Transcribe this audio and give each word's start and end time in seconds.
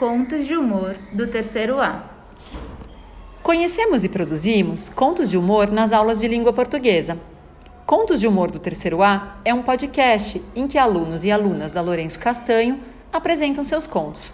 Contos 0.00 0.46
de 0.46 0.56
humor 0.56 0.96
do 1.12 1.26
terceiro 1.26 1.78
A. 1.78 2.08
Conhecemos 3.42 4.02
e 4.02 4.08
produzimos 4.08 4.88
contos 4.88 5.28
de 5.28 5.36
humor 5.36 5.70
nas 5.70 5.92
aulas 5.92 6.20
de 6.20 6.26
língua 6.26 6.54
portuguesa. 6.54 7.18
Contos 7.84 8.18
de 8.18 8.26
Humor 8.26 8.50
do 8.50 8.58
Terceiro 8.58 9.02
A 9.02 9.36
é 9.44 9.52
um 9.52 9.62
podcast 9.62 10.42
em 10.56 10.66
que 10.66 10.78
alunos 10.78 11.26
e 11.26 11.30
alunas 11.30 11.70
da 11.70 11.82
Lourenço 11.82 12.18
Castanho 12.18 12.80
apresentam 13.12 13.62
seus 13.62 13.86
contos. 13.86 14.32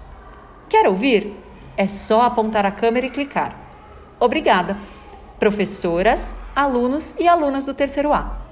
Quer 0.69 0.87
ouvir? 0.87 1.35
É 1.77 1.89
só 1.89 2.23
apontar 2.23 2.65
a 2.65 2.71
câmera 2.71 3.07
e 3.07 3.11
clicar. 3.11 3.59
Obrigada! 4.21 4.77
Professoras, 5.37 6.37
alunos 6.55 7.17
e 7.19 7.27
alunas 7.27 7.67
do 7.67 7.75
Terceiro 7.75 8.13
A. 8.13 8.46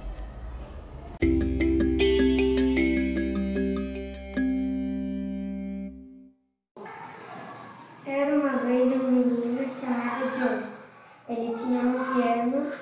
Ele 11.36 11.52
tinha 11.52 11.80
11 11.80 12.22
anos, 12.22 12.74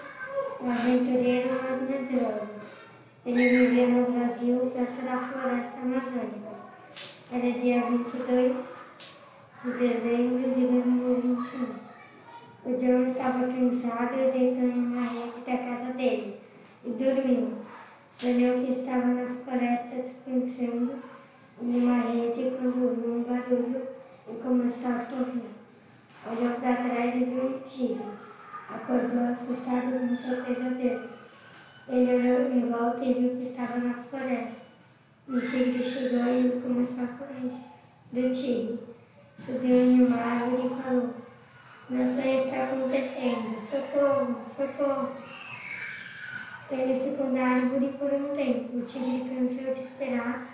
um 0.61 0.71
aventureiro 0.71 1.49
mas 1.63 1.81
medroso. 1.89 2.51
Ele 3.25 3.49
vivia 3.49 3.87
no 3.87 4.13
Brasil, 4.13 4.71
perto 4.75 5.03
da 5.07 5.19
floresta 5.19 5.79
amazônica. 5.81 6.53
Era 7.33 7.59
dia 7.59 7.83
22 7.83 8.77
de 9.65 9.71
dezembro 9.73 10.51
de 10.51 10.67
2021. 10.67 11.67
O 12.65 12.77
John 12.77 13.11
estava 13.11 13.47
cansado 13.47 14.15
e 14.15 14.31
deitou 14.33 14.69
em 14.69 14.87
uma 14.87 15.09
rede 15.09 15.41
da 15.47 15.57
casa 15.57 15.95
dele 15.95 16.37
e 16.85 16.91
dormiu. 16.91 17.55
Sonhou 18.15 18.67
que 18.67 18.73
estava 18.73 19.07
na 19.07 19.27
floresta 19.29 19.97
descansando 19.97 20.99
em 21.63 21.83
uma 21.83 22.03
rede 22.03 22.53
quando 22.59 22.85
ouviu 22.85 23.15
um 23.15 23.23
barulho 23.23 23.83
e 24.29 24.35
começou 24.43 24.91
a 24.91 25.07
correr. 25.07 25.49
Olhou 26.27 26.55
para 26.61 26.77
trás 26.77 27.17
e 27.17 27.25
viu 27.25 27.47
um 27.47 27.61
tigre. 27.61 28.32
Acordou 28.75 29.31
assustado 29.31 30.09
com 30.09 30.17
seu 30.17 30.43
pesadelo. 30.45 31.09
Ele 31.89 32.15
olhou 32.15 32.53
em 32.53 32.71
volta 32.71 33.05
e 33.05 33.15
viu 33.15 33.37
que 33.37 33.49
estava 33.49 33.79
na 33.79 33.95
floresta. 33.95 34.67
Um 35.29 35.41
tigre 35.41 35.83
chegou 35.83 36.25
e 36.25 36.39
ele 36.39 36.61
começou 36.61 37.05
a 37.05 37.09
correr 37.09 37.53
do 38.13 38.35
tigre. 38.35 38.79
Subiu 39.39 39.75
em 39.75 40.07
uma 40.07 40.17
árvore 40.17 40.67
e 40.67 40.83
falou: 40.83 41.11
Meu 41.91 42.07
sonho 42.07 42.45
está 42.45 42.65
acontecendo. 42.65 43.59
Socorro, 43.59 44.43
socorro. 44.43 45.11
Ele 46.71 47.11
ficou 47.11 47.31
na 47.31 47.43
árvore 47.43 47.95
por 47.99 48.13
um 48.13 48.35
tempo. 48.35 48.79
O 48.79 48.83
tigre 48.83 49.29
cansou 49.29 49.75
de 49.75 49.81
esperar 49.81 50.47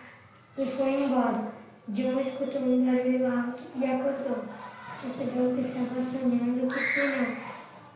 e 0.56 0.66
foi 0.66 1.05
embora. 1.05 1.52
John 1.89 2.20
escutou 2.20 2.62
um 2.62 2.84
barulho 2.84 3.27
alto 3.27 3.62
e 3.77 3.84
acordou. 3.84 4.44
Percebeu 5.00 5.55
que 5.55 5.61
estava 5.61 6.02
sonhando 6.02 6.66
que 6.66 6.80
sonhou 6.80 7.47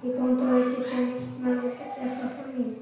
e 0.05 0.11
contou 0.11 0.58
esse 0.58 0.89
sonho 0.89 1.17
maluco 1.39 1.77
para 1.95 2.08
sua 2.08 2.28
família. 2.28 2.77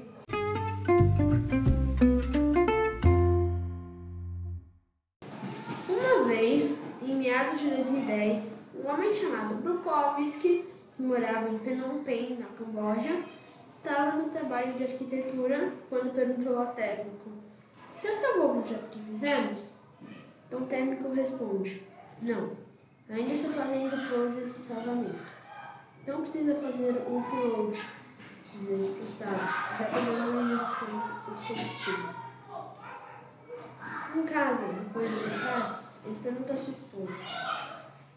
Uma 5.87 6.27
vez, 6.27 6.81
em 7.03 7.15
meados 7.15 7.61
de 7.61 7.69
2010, 7.69 8.55
um 8.73 8.89
homem 8.89 9.13
chamado 9.13 9.55
Brukovski, 9.55 10.65
que 10.95 11.03
morava 11.03 11.47
em 11.49 11.59
Phnom 11.59 12.03
Penh, 12.03 12.39
na 12.39 12.47
Camboja, 12.47 13.23
estava 13.69 14.17
no 14.17 14.29
trabalho 14.29 14.73
de 14.73 14.83
arquitetura 14.83 15.73
quando 15.89 16.15
perguntou 16.15 16.57
ao 16.57 16.73
técnico: 16.73 17.29
Já 18.03 18.11
salvou 18.13 18.57
o 18.57 18.61
projeto 18.63 18.89
que 18.89 18.99
fizemos? 18.99 19.69
Então 20.47 20.63
o 20.63 20.65
técnico 20.65 21.13
responde: 21.13 21.83
Não, 22.19 22.53
ainda 23.07 23.31
estou 23.31 23.53
fazendo 23.53 23.95
o 23.95 24.07
plano 24.09 24.39
desse 24.39 24.59
salvamento. 24.59 25.30
Então 26.03 26.21
precisa 26.21 26.55
fazer 26.55 27.03
um 27.07 27.19
upload, 27.19 27.79
dizer 28.53 28.95
frustrado, 28.97 29.37
já 29.77 29.85
pegando 29.85 30.55
o 31.27 31.33
dispositivo. 31.33 32.09
Em 34.15 34.23
casa, 34.23 34.65
depois 34.73 35.09
de 35.09 35.29
jantar, 35.29 35.83
ele 36.03 36.17
pergunta 36.23 36.53
a 36.53 36.57
sua 36.57 36.73
esposa: 36.73 37.13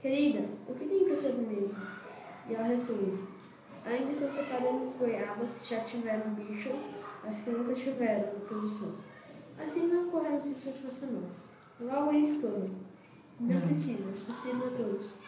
Querida, 0.01 0.49
o 0.67 0.75
que 0.75 0.87
tem 0.87 1.05
para 1.05 1.17
sobremesa? 1.17 1.83
E 2.49 2.55
ela 2.55 2.69
responde: 2.69 3.19
Ainda 3.85 4.11
estou 4.11 4.31
separando 4.31 4.87
as 4.87 4.97
goiabas 4.97 5.59
que 5.59 5.75
já 5.75 5.81
tiveram 5.81 6.31
bicho, 6.35 6.71
as 7.23 7.43
que 7.43 7.51
nunca 7.51 7.75
tiveram 7.75 8.41
produção. 8.41 8.95
Assim 9.59 9.87
não 9.87 10.07
de 10.07 10.87
você 10.87 11.07
não. 11.07 11.29
Logo 11.81 12.13
ele 12.13 12.23
exclama: 12.23 12.71
Não 13.39 13.61
precisa, 13.61 14.11
ensina 14.11 14.67
a 14.67 14.71
todos. 14.71 15.24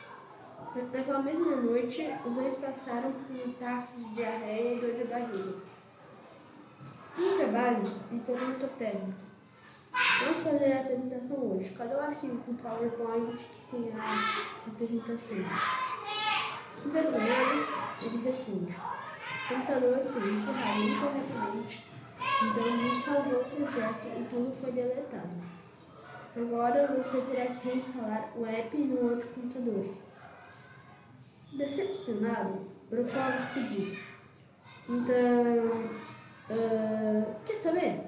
Naquela 0.75 1.23
mesma 1.23 1.57
noite, 1.57 2.15
os 2.25 2.35
dois 2.35 2.57
passaram 2.57 3.13
por 3.13 3.35
um 3.35 3.51
ataque 3.51 3.99
de 3.99 4.15
diarreia 4.15 4.75
e 4.75 4.81
dor 4.81 4.93
de 4.93 5.05
barriga. 5.05 5.55
No 7.17 7.39
trabalho, 7.39 7.83
pergunta 8.27 8.67
ao 8.67 8.73
técnico: 8.73 9.27
Vamos 10.23 10.43
fazer 10.43 10.73
a 10.73 10.81
apresentação 10.81 11.37
hoje. 11.39 11.71
Cadê 11.71 11.95
o 11.95 12.01
arquivo 12.01 12.39
com 12.43 12.55
PowerPoint 12.57 13.37
que 13.37 13.71
tem 13.71 13.93
a 13.99 14.71
apresentação? 14.71 15.45
Envergonhado, 16.85 17.67
ele 18.03 18.25
responde: 18.25 18.75
O 18.75 19.49
computador 19.49 20.05
foi 20.05 20.33
encerrado 20.33 20.81
incorretamente, 20.83 21.87
então 22.43 22.77
não 22.77 22.97
salvou 22.97 23.41
o 23.41 23.45
projeto 23.45 24.07
e 24.07 24.27
tudo 24.29 24.53
foi 24.53 24.73
deletado. 24.73 25.57
Agora 26.37 26.87
você 26.89 27.23
terá 27.23 27.47
que 27.47 27.69
reinstalar 27.69 28.31
o 28.37 28.45
app 28.45 28.77
no 28.77 29.11
outro 29.11 29.29
computador. 29.31 30.06
Decepcionado, 31.57 32.67
Brokovski 32.91 33.63
disse: 33.69 34.05
Então, 34.87 35.87
uh, 36.51 37.35
quer 37.47 37.55
saber? 37.55 38.03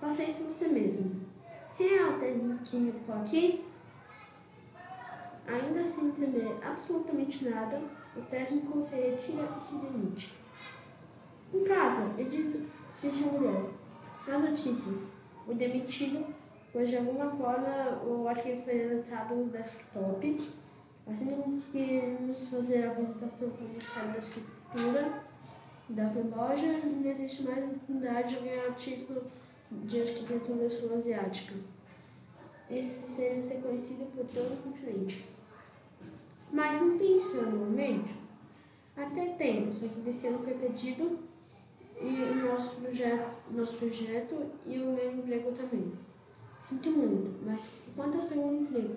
Faça 0.00 0.22
isso 0.22 0.44
você 0.44 0.68
mesmo. 0.68 1.26
Quem 1.76 1.98
é 1.98 2.06
o 2.06 2.18
técnico 2.18 3.12
aqui? 3.12 3.64
Ainda 5.48 5.82
sem 5.82 6.06
entender 6.06 6.58
absolutamente 6.62 7.48
nada, 7.48 7.82
o 8.16 8.20
técnico 8.22 8.80
se 8.80 8.96
retira 8.96 9.48
e 9.56 9.60
se 9.60 9.78
demite. 9.78 10.34
Em 11.52 11.64
casa, 11.64 12.14
ele 12.16 12.30
diz 12.30 12.62
assiste 12.94 13.24
a 13.24 13.32
mulher. 13.32 13.64
Nas 14.28 14.42
notícias, 14.42 15.12
o 15.46 15.54
demitido, 15.54 16.24
pois 16.72 16.88
de 16.88 16.96
alguma 16.96 17.30
forma 17.30 18.00
o 18.04 18.28
arquivo 18.28 18.62
foi 18.62 18.74
deletado 18.74 19.34
no 19.34 19.50
desktop. 19.50 20.38
Assim 21.06 21.36
conseguimos 21.36 22.48
fazer 22.48 22.84
a 22.84 22.92
apresentação 22.92 23.50
para 23.50 23.64
o 23.64 23.68
Ministério 23.68 24.10
da 24.10 24.18
Arquitetura 24.18 25.24
da 25.88 26.10
Camboja, 26.10 26.66
não 26.66 27.10
existe 27.10 27.44
mais 27.44 27.64
oportunidade 27.64 28.34
de 28.34 28.40
ganhar 28.42 28.70
o 28.70 28.74
título 28.74 29.22
de 29.70 30.02
arquitetura 30.02 30.68
sul-asiática. 30.68 31.54
Esse 32.68 33.08
seria 33.08 33.44
reconhecido 33.44 34.10
por 34.12 34.26
todo 34.26 34.52
o 34.52 34.62
continente. 34.64 35.24
Mas 36.52 36.80
não 36.80 36.98
tem 36.98 37.16
isso 37.16 37.38
anualmente? 37.40 38.14
Até 38.96 39.26
tem, 39.26 39.70
só 39.70 39.86
que 39.86 40.00
desse 40.00 40.26
ano 40.26 40.40
foi 40.40 40.54
pedido 40.54 41.20
e 42.00 42.22
o 42.22 42.46
nosso 42.46 42.76
projeto, 42.76 43.36
nosso 43.50 43.76
projeto 43.76 44.50
e 44.66 44.78
o 44.78 44.92
meu 44.92 45.12
emprego 45.12 45.52
também. 45.52 45.92
Sinto 46.58 46.90
muito, 46.90 47.44
mas 47.44 47.90
quanto 47.94 48.16
ao 48.16 48.22
segundo 48.22 48.62
emprego, 48.62 48.96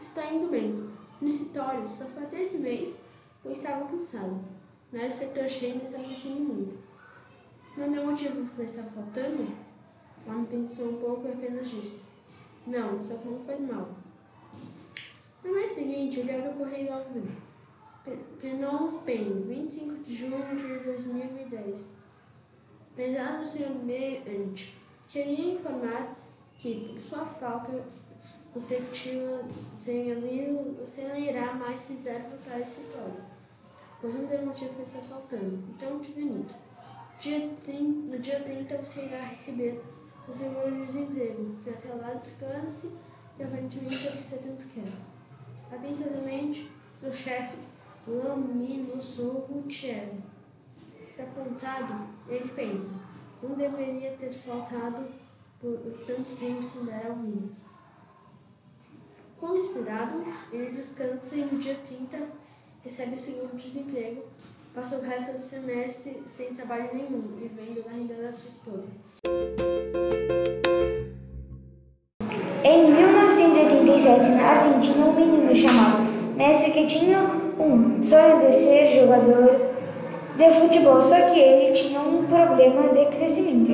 está 0.00 0.32
indo 0.32 0.50
bem. 0.50 0.90
No 1.24 1.30
escritório, 1.30 1.88
só 1.96 2.04
foi 2.04 2.22
até 2.24 2.42
esse 2.42 2.58
mês, 2.58 3.00
eu 3.42 3.50
estava 3.50 3.88
cansado, 3.88 4.44
mas 4.92 5.14
o 5.14 5.18
setor 5.20 5.48
cheio 5.48 5.82
estava 5.82 6.14
sendo 6.14 6.40
muito. 6.40 6.78
Não 7.78 7.90
deu 7.90 8.04
motivo 8.04 8.44
para 8.54 8.64
estar 8.64 8.82
faltando? 8.90 9.48
O 10.26 10.30
homem 10.30 10.44
pensou 10.44 10.90
um 10.90 10.96
pouco 10.98 11.26
e 11.26 11.32
apenas 11.32 11.70
disse: 11.70 12.02
Não, 12.66 13.02
só 13.02 13.16
que 13.16 13.26
não 13.26 13.40
faz 13.40 13.58
mal. 13.58 13.88
No 15.42 15.54
mês 15.54 15.72
seguinte, 15.72 16.20
ele 16.20 16.30
abriu 16.30 16.50
o 16.50 16.56
correio. 16.56 16.92
Phnom 18.38 18.98
Penh, 19.06 19.44
25 19.48 20.04
de 20.04 20.14
junho 20.14 20.54
de 20.54 20.84
2010. 20.84 21.96
Prezado 22.94 23.46
senhor 23.46 23.72
Beante, 23.76 24.76
queria 25.08 25.54
informar 25.54 26.18
que, 26.58 26.90
por 26.90 27.00
sua 27.00 27.24
falta 27.24 27.82
consecutiva 28.54 29.44
sem 29.74 30.12
aviso, 30.12 30.76
você 30.78 31.08
não 31.08 31.18
irá 31.18 31.54
mais 31.54 31.80
se 31.80 31.94
quiser 31.94 32.22
voltar 32.22 32.60
esse 32.60 32.82
escritório, 32.82 33.24
pois 34.00 34.14
não 34.14 34.28
tem 34.28 34.46
motivo 34.46 34.74
para 34.74 34.82
estar 34.84 35.00
faltando. 35.00 35.64
Então, 35.70 35.98
te 35.98 36.12
demito. 36.12 36.54
Dia 37.18 37.50
30, 37.64 37.82
no 37.82 38.18
dia 38.20 38.40
30 38.40 38.78
você 38.78 39.06
irá 39.06 39.22
receber 39.22 39.82
o 40.28 40.32
seguro 40.32 40.70
de 40.70 40.86
desemprego, 40.86 41.56
e 41.66 41.70
até 41.70 41.92
lá 41.94 42.14
descanse 42.14 42.96
e 43.38 43.42
aparentemente 43.42 44.06
é 44.06 44.10
o 44.10 44.12
que 44.12 44.22
você 44.22 44.38
tanto 44.38 44.66
quer. 44.68 44.92
Atenciosamente, 45.76 46.70
seu 46.92 47.12
chefe, 47.12 47.58
Lamino 48.06 49.00
Gutierrez. 49.48 50.22
Desapontado, 51.16 52.08
ele 52.28 52.48
pensa, 52.50 52.94
não 53.42 53.56
deveria 53.56 54.12
ter 54.12 54.32
faltado 54.32 55.06
por 55.60 55.78
tanto 56.06 56.36
tempo 56.36 56.62
sem 56.62 56.84
dar 56.84 57.06
avisos. 57.06 57.73
Como 59.44 59.56
esperado, 59.56 60.24
ele 60.50 60.70
descansa 60.70 61.36
e 61.36 61.42
no 61.42 61.58
dia 61.58 61.76
30 61.84 62.16
recebe 62.82 63.14
o 63.14 63.18
segundo 63.18 63.54
desemprego, 63.54 64.22
passa 64.74 64.96
o 64.96 65.02
resto 65.02 65.32
do 65.32 65.38
semestre 65.38 66.22
sem 66.24 66.54
trabalho 66.54 66.88
nenhum, 66.94 67.22
vivendo 67.38 67.84
na 67.84 67.92
renda 67.92 68.14
da 68.14 68.32
sua 68.32 68.48
esposa. 68.48 68.88
Em 72.64 72.90
1987, 72.90 74.30
na 74.30 74.44
Argentina, 74.44 75.04
um 75.04 75.12
menino 75.12 75.54
chamado 75.54 76.04
Messi 76.34 76.70
que 76.70 76.86
tinha 76.86 77.18
um 77.58 78.02
sonho 78.02 78.46
de 78.46 78.50
ser 78.50 78.98
jogador 78.98 79.60
de 80.38 80.50
futebol, 80.58 81.02
só 81.02 81.16
que 81.28 81.38
ele 81.38 81.74
tinha 81.74 82.00
um 82.00 82.24
problema 82.24 82.88
de 82.88 83.14
crescimento. 83.14 83.72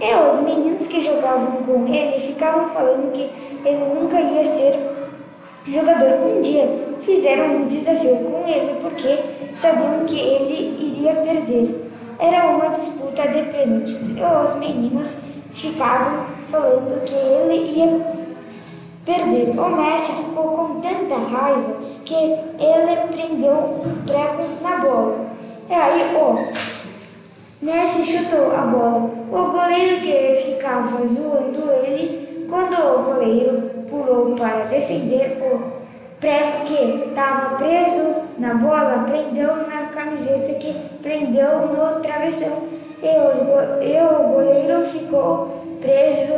E 0.00 0.12
os 0.12 0.40
meninos 0.40 0.88
que 0.88 1.00
jogavam 1.00 1.62
com 1.62 1.86
ele 1.86 2.18
ficavam 2.18 2.68
falando 2.68 3.12
que 3.12 3.30
ele 3.64 3.94
nunca 3.94 4.20
ia 4.20 4.44
ser 4.44 4.93
jogador. 5.66 6.26
Um 6.26 6.40
dia 6.40 6.68
fizeram 7.00 7.56
um 7.56 7.66
desafio 7.66 8.16
com 8.16 8.46
ele 8.46 8.80
porque 8.80 9.18
sabiam 9.54 10.04
que 10.06 10.18
ele 10.18 10.76
iria 10.80 11.14
perder. 11.16 11.90
Era 12.18 12.46
uma 12.46 12.68
disputa 12.68 13.26
de 13.28 13.42
pênaltis 13.50 14.00
e 14.00 14.22
os 14.22 14.54
meninos 14.56 15.16
ficavam 15.52 16.26
falando 16.44 17.04
que 17.04 17.14
ele 17.14 17.78
ia 17.78 18.00
perder. 19.04 19.58
O 19.58 19.68
Messi 19.76 20.12
ficou 20.12 20.48
com 20.48 20.80
tanta 20.80 21.16
raiva 21.16 21.76
que 22.04 22.14
ele 22.14 22.96
prendeu 23.10 23.52
um 23.52 24.04
prego 24.06 24.38
na 24.62 24.76
bola. 24.78 25.26
E 25.68 25.72
aí 25.72 26.14
o 26.14 27.64
Messi 27.64 28.02
chutou 28.02 28.52
a 28.54 28.62
bola. 28.66 29.10
O 29.30 29.52
goleiro 29.52 30.00
que 30.00 30.36
ficava 30.36 31.04
zoando 31.06 31.70
ele, 31.82 32.46
quando 32.48 32.74
o 32.74 33.02
goleiro 33.04 33.73
pulou 33.88 34.34
para 34.34 34.64
defender 34.64 35.38
o 35.40 35.84
prego 36.20 36.64
que 36.64 37.08
estava 37.08 37.56
preso 37.56 38.14
na 38.38 38.54
bola, 38.54 39.04
prendeu 39.06 39.56
na 39.68 39.88
camiseta 39.88 40.54
que 40.54 40.74
prendeu 41.02 41.68
no 41.68 42.00
travessão. 42.00 42.64
E 43.02 44.00
o, 44.00 44.28
goleiro 44.28 44.82
ficou 44.82 45.64
preso. 45.80 46.34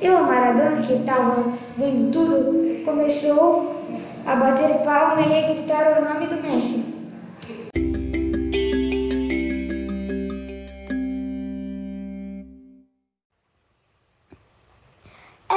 E 0.00 0.08
o 0.08 0.24
Maradona, 0.24 0.80
que 0.82 0.94
estava 0.94 1.44
vendo 1.76 2.10
tudo, 2.10 2.84
começou 2.84 3.76
a 4.24 4.34
bater 4.36 4.78
palma 4.78 5.20
e 5.22 5.44
a 5.44 5.48
gritar 5.48 5.98
o 5.98 6.04
nome 6.04 6.26
do 6.26 6.42
Messi. 6.42 6.87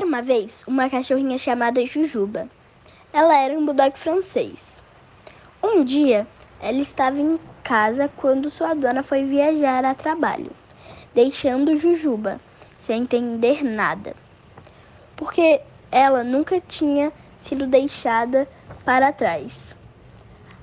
Era 0.01 0.07
uma 0.07 0.21
vez 0.23 0.63
uma 0.67 0.89
cachorrinha 0.89 1.37
chamada 1.37 1.85
Jujuba. 1.85 2.47
Ela 3.13 3.37
era 3.37 3.53
um 3.53 3.63
bulldog 3.63 3.95
francês. 3.95 4.81
Um 5.61 5.83
dia, 5.83 6.25
ela 6.59 6.79
estava 6.79 7.19
em 7.19 7.39
casa 7.63 8.09
quando 8.17 8.49
sua 8.49 8.73
dona 8.73 9.03
foi 9.03 9.23
viajar 9.23 9.85
a 9.85 9.93
trabalho, 9.93 10.49
deixando 11.13 11.77
Jujuba 11.77 12.41
sem 12.79 13.03
entender 13.03 13.63
nada, 13.63 14.15
porque 15.15 15.61
ela 15.91 16.23
nunca 16.23 16.59
tinha 16.59 17.13
sido 17.39 17.67
deixada 17.67 18.47
para 18.83 19.13
trás. 19.13 19.75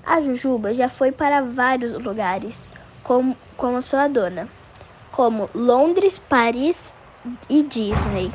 A 0.05 0.21
Jujuba 0.21 0.75
já 0.75 0.89
foi 0.89 1.13
para 1.13 1.43
vários 1.43 1.93
lugares 2.03 2.69
com, 3.05 3.37
com 3.57 3.81
sua 3.83 4.09
dona, 4.09 4.49
como 5.13 5.49
Londres, 5.55 6.19
Paris 6.19 6.93
e 7.49 7.63
Disney. 7.63 8.33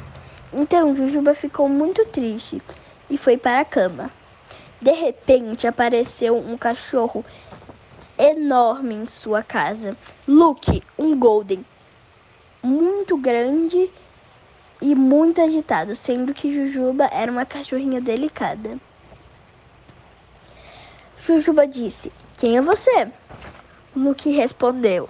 Então 0.54 0.96
Jujuba 0.96 1.34
ficou 1.34 1.68
muito 1.68 2.06
triste 2.06 2.62
e 3.10 3.18
foi 3.18 3.38
para 3.38 3.62
a 3.62 3.66
cama. 3.66 4.12
De 4.80 4.92
repente 4.92 5.66
apareceu 5.66 6.38
um 6.38 6.56
cachorro 6.58 7.26
enorme 8.18 8.94
em 8.94 9.08
sua 9.08 9.42
casa. 9.42 9.98
Luke, 10.28 10.84
um 10.98 11.18
golden, 11.18 11.66
muito 12.62 13.18
grande 13.18 13.90
e 14.80 14.94
muito 14.94 15.42
agitado, 15.42 15.96
sendo 15.96 16.34
que 16.34 16.54
Jujuba 16.54 17.06
era 17.06 17.32
uma 17.32 17.46
cachorrinha 17.46 18.00
delicada. 18.00 18.78
Jujuba 21.26 21.66
disse: 21.66 22.12
Quem 22.38 22.58
é 22.58 22.62
você? 22.62 23.08
Luke 23.96 24.30
respondeu: 24.30 25.10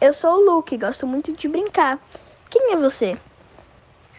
Eu 0.00 0.12
sou 0.12 0.34
o 0.34 0.44
Luke, 0.44 0.76
gosto 0.76 1.06
muito 1.06 1.32
de 1.32 1.48
brincar. 1.48 1.98
Quem 2.50 2.72
é 2.72 2.76
você? 2.76 3.16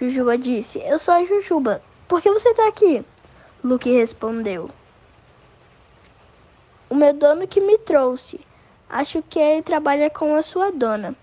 Jujuba 0.02 0.36
disse: 0.36 0.80
Eu 0.80 0.98
sou 0.98 1.14
a 1.14 1.24
Jujuba. 1.24 1.80
Por 2.08 2.24
que 2.24 2.32
você 2.32 2.50
está 2.50 2.68
aqui? 2.68 3.06
Luke 3.64 3.88
respondeu: 3.88 4.68
O 6.90 6.96
meu 6.96 7.14
dono 7.14 7.48
que 7.48 7.62
me 7.62 7.78
trouxe. 7.78 8.42
Acho 8.90 9.22
que 9.22 9.38
ele 9.38 9.62
trabalha 9.62 10.10
com 10.10 10.36
a 10.36 10.42
sua 10.42 10.72
dona. 10.72 11.16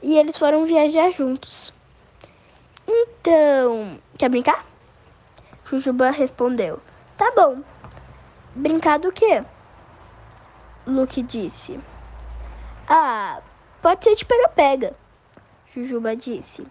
E 0.00 0.16
eles 0.16 0.38
foram 0.38 0.64
viajar 0.64 1.10
juntos. 1.10 1.74
Então, 2.86 3.98
quer 4.16 4.28
brincar? 4.28 4.64
Jujuba 5.64 6.10
respondeu: 6.10 6.78
Tá 7.16 7.32
bom. 7.34 7.60
Brincar 8.54 9.00
do 9.00 9.10
quê? 9.10 9.42
Luke 10.86 11.20
disse: 11.24 11.80
Ah, 12.86 13.42
pode 13.82 14.04
ser 14.04 14.14
de 14.14 14.24
pega-pega. 14.24 14.94
Jujuba 15.74 16.14
disse: 16.14 16.64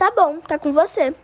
Tá 0.00 0.10
bom, 0.10 0.40
tá 0.40 0.58
com 0.58 0.72
você. 0.72 1.14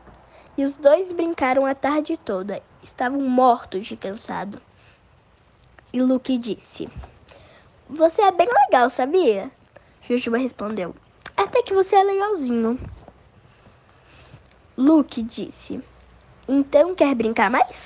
E 0.55 0.63
os 0.63 0.77
dois 0.77 1.11
brincaram 1.11 1.65
a 1.65 1.75
tarde 1.75 2.19
toda. 2.19 2.63
Estavam 2.83 3.23
mortos 3.23 3.87
de 3.87 3.97
cansado. 3.97 4.61
E 5.95 6.03
Luke 6.03 6.37
disse: 6.37 6.87
Você 7.89 8.21
é 8.21 8.31
bem 8.31 8.47
legal, 8.47 8.91
sabia? 8.91 9.51
Jujuba 10.03 10.37
respondeu: 10.37 10.95
Até 11.35 11.63
que 11.63 11.73
você 11.73 11.97
é 11.97 12.03
legalzinho. 12.03 12.79
Luke 14.77 15.23
disse: 15.23 15.83
Então 16.47 16.95
quer 16.95 17.15
brincar 17.15 17.51
mais? 17.51 17.83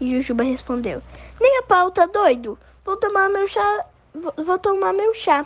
E 0.00 0.14
Jujuba 0.14 0.44
respondeu: 0.44 1.02
Nem 1.40 1.58
a 1.58 1.62
pau, 1.64 1.90
tá 1.90 2.06
doido? 2.06 2.56
Vou 2.84 2.96
tomar 2.96 3.28
meu 3.28 3.48
chá. 3.48 3.84
Vou, 4.14 4.32
vou 4.36 4.56
tomar 4.56 4.92
meu 4.92 5.12
chá. 5.14 5.44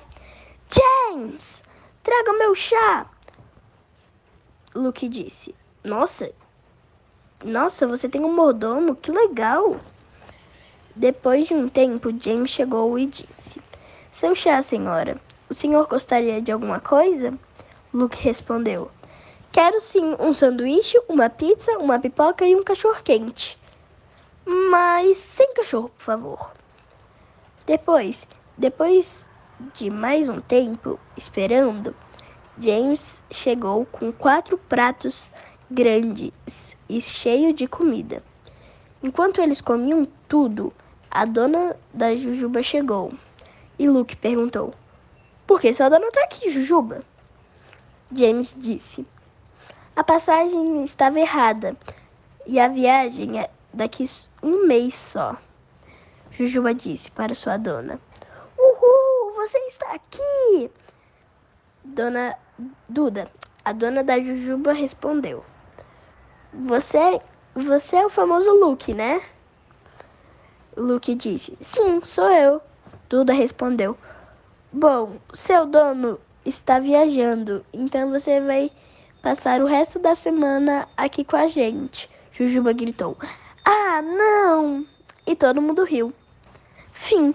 James, 0.69 1.65
traga 2.03 2.35
meu 2.35 2.55
chá. 2.55 3.10
Luke 4.81 5.09
disse: 5.09 5.55
Nossa, 5.85 6.33
nossa, 7.45 7.87
você 7.87 8.09
tem 8.09 8.25
um 8.25 8.35
mordomo? 8.35 8.97
Que 8.97 9.13
legal! 9.13 9.79
Depois 10.97 11.47
de 11.47 11.55
um 11.55 11.69
tempo, 11.69 12.09
James 12.19 12.51
chegou 12.51 12.99
e 12.99 13.07
disse: 13.07 13.61
Seu 14.11 14.35
chá, 14.35 14.63
senhora. 14.63 15.21
O 15.51 15.55
senhor 15.55 15.87
gostaria 15.87 16.41
de 16.41 16.51
alguma 16.51 16.81
coisa? 16.81 17.35
Luke 17.93 18.17
respondeu: 18.23 18.91
Quero 19.53 19.81
sim 19.83 20.17
um 20.19 20.33
sanduíche, 20.33 20.99
uma 21.09 21.29
pizza, 21.29 21.73
uma 21.79 21.99
pipoca 21.99 22.47
e 22.47 22.57
um 22.57 22.65
cachorro-quente. 22.65 23.59
Mas 24.47 25.19
sem 25.19 25.53
cachorro, 25.53 25.91
por 25.91 26.03
favor. 26.03 26.53
Depois, 27.67 28.27
depois 28.57 29.29
de 29.75 29.91
mais 29.91 30.29
um 30.29 30.41
tempo 30.41 30.99
esperando, 31.17 31.95
James 32.63 33.23
chegou 33.31 33.87
com 33.87 34.13
quatro 34.13 34.59
pratos 34.59 35.33
grandes 35.71 36.77
e 36.87 37.01
cheios 37.01 37.55
de 37.55 37.67
comida. 37.67 38.23
Enquanto 39.03 39.41
eles 39.41 39.63
comiam 39.63 40.07
tudo, 40.29 40.71
a 41.11 41.25
dona 41.25 41.75
da 41.95 42.15
Jujuba 42.15 42.63
chegou 42.63 43.15
e 43.79 43.89
Luke 43.89 44.15
perguntou: 44.15 44.75
Por 45.47 45.59
que 45.59 45.73
sua 45.73 45.89
dona 45.89 46.07
está 46.09 46.23
aqui, 46.23 46.51
Jujuba? 46.51 47.03
James 48.15 48.55
disse: 48.55 49.07
A 49.97 50.05
passagem 50.05 50.85
estava 50.85 51.19
errada 51.19 51.75
e 52.47 52.61
a 52.61 52.69
viagem 52.69 53.41
é 53.41 53.49
daqui 53.73 54.05
um 54.43 54.67
mês 54.67 54.95
só. 54.97 55.35
Jujuba 56.31 56.75
disse 56.75 57.11
para 57.11 57.35
sua 57.35 57.57
dona: 57.57 57.99
Uhul, 58.59 59.33
você 59.35 59.57
está 59.61 59.93
aqui! 59.93 60.71
Dona 61.83 62.37
Duda, 62.89 63.31
a 63.65 63.73
dona 63.73 64.03
da 64.03 64.19
Jujuba 64.19 64.73
respondeu: 64.73 65.45
Você, 66.53 67.21
você 67.55 67.97
é 67.97 68.07
o 68.07 68.11
famoso 68.11 68.51
Luke, 68.53 68.93
né? 68.93 69.21
Luke 70.77 71.15
disse: 71.15 71.57
Sim, 71.61 72.01
sou 72.03 72.31
eu. 72.31 72.61
Duda 73.09 73.33
respondeu: 73.33 73.97
Bom, 74.73 75.17
seu 75.33 75.67
dono 75.67 76.21
está 76.45 76.79
viajando, 76.79 77.65
então 77.73 78.11
você 78.11 78.41
vai 78.41 78.71
passar 79.23 79.61
o 79.61 79.67
resto 79.67 79.99
da 79.99 80.15
semana 80.15 80.89
aqui 80.97 81.25
com 81.25 81.37
a 81.37 81.47
gente. 81.47 82.09
Jujuba 82.33 82.73
gritou: 82.73 83.17
Ah, 83.65 84.03
não! 84.03 84.87
E 85.27 85.35
todo 85.35 85.63
mundo 85.63 85.85
riu. 85.85 86.13
Fim. 86.93 87.35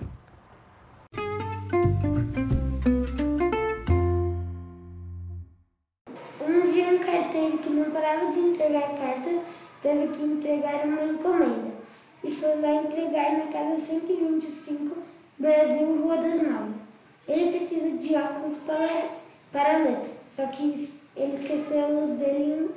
Parava 7.96 8.30
de 8.30 8.40
entregar 8.40 8.90
cartas 8.98 9.42
teve 9.82 10.08
que 10.10 10.24
entregar 10.24 10.86
uma 10.86 11.06
encomenda 11.06 11.72
e 12.22 12.30
foi 12.30 12.60
lá 12.60 12.74
entregar 12.76 13.38
na 13.38 13.46
casa 13.48 13.80
125, 13.80 14.98
Brasil, 15.40 16.02
Rua 16.02 16.18
das 16.18 16.42
Nove. 16.42 16.74
Ele 17.28 17.58
precisa 17.58 17.98
de 17.98 18.16
óculos 18.16 18.60
para, 18.60 19.10
para 19.52 19.78
ler, 19.78 20.18
só 20.28 20.48
que 20.48 20.90
ele 21.16 21.34
esqueceu 21.34 22.00
luz 22.00 22.18
dele 22.18 22.72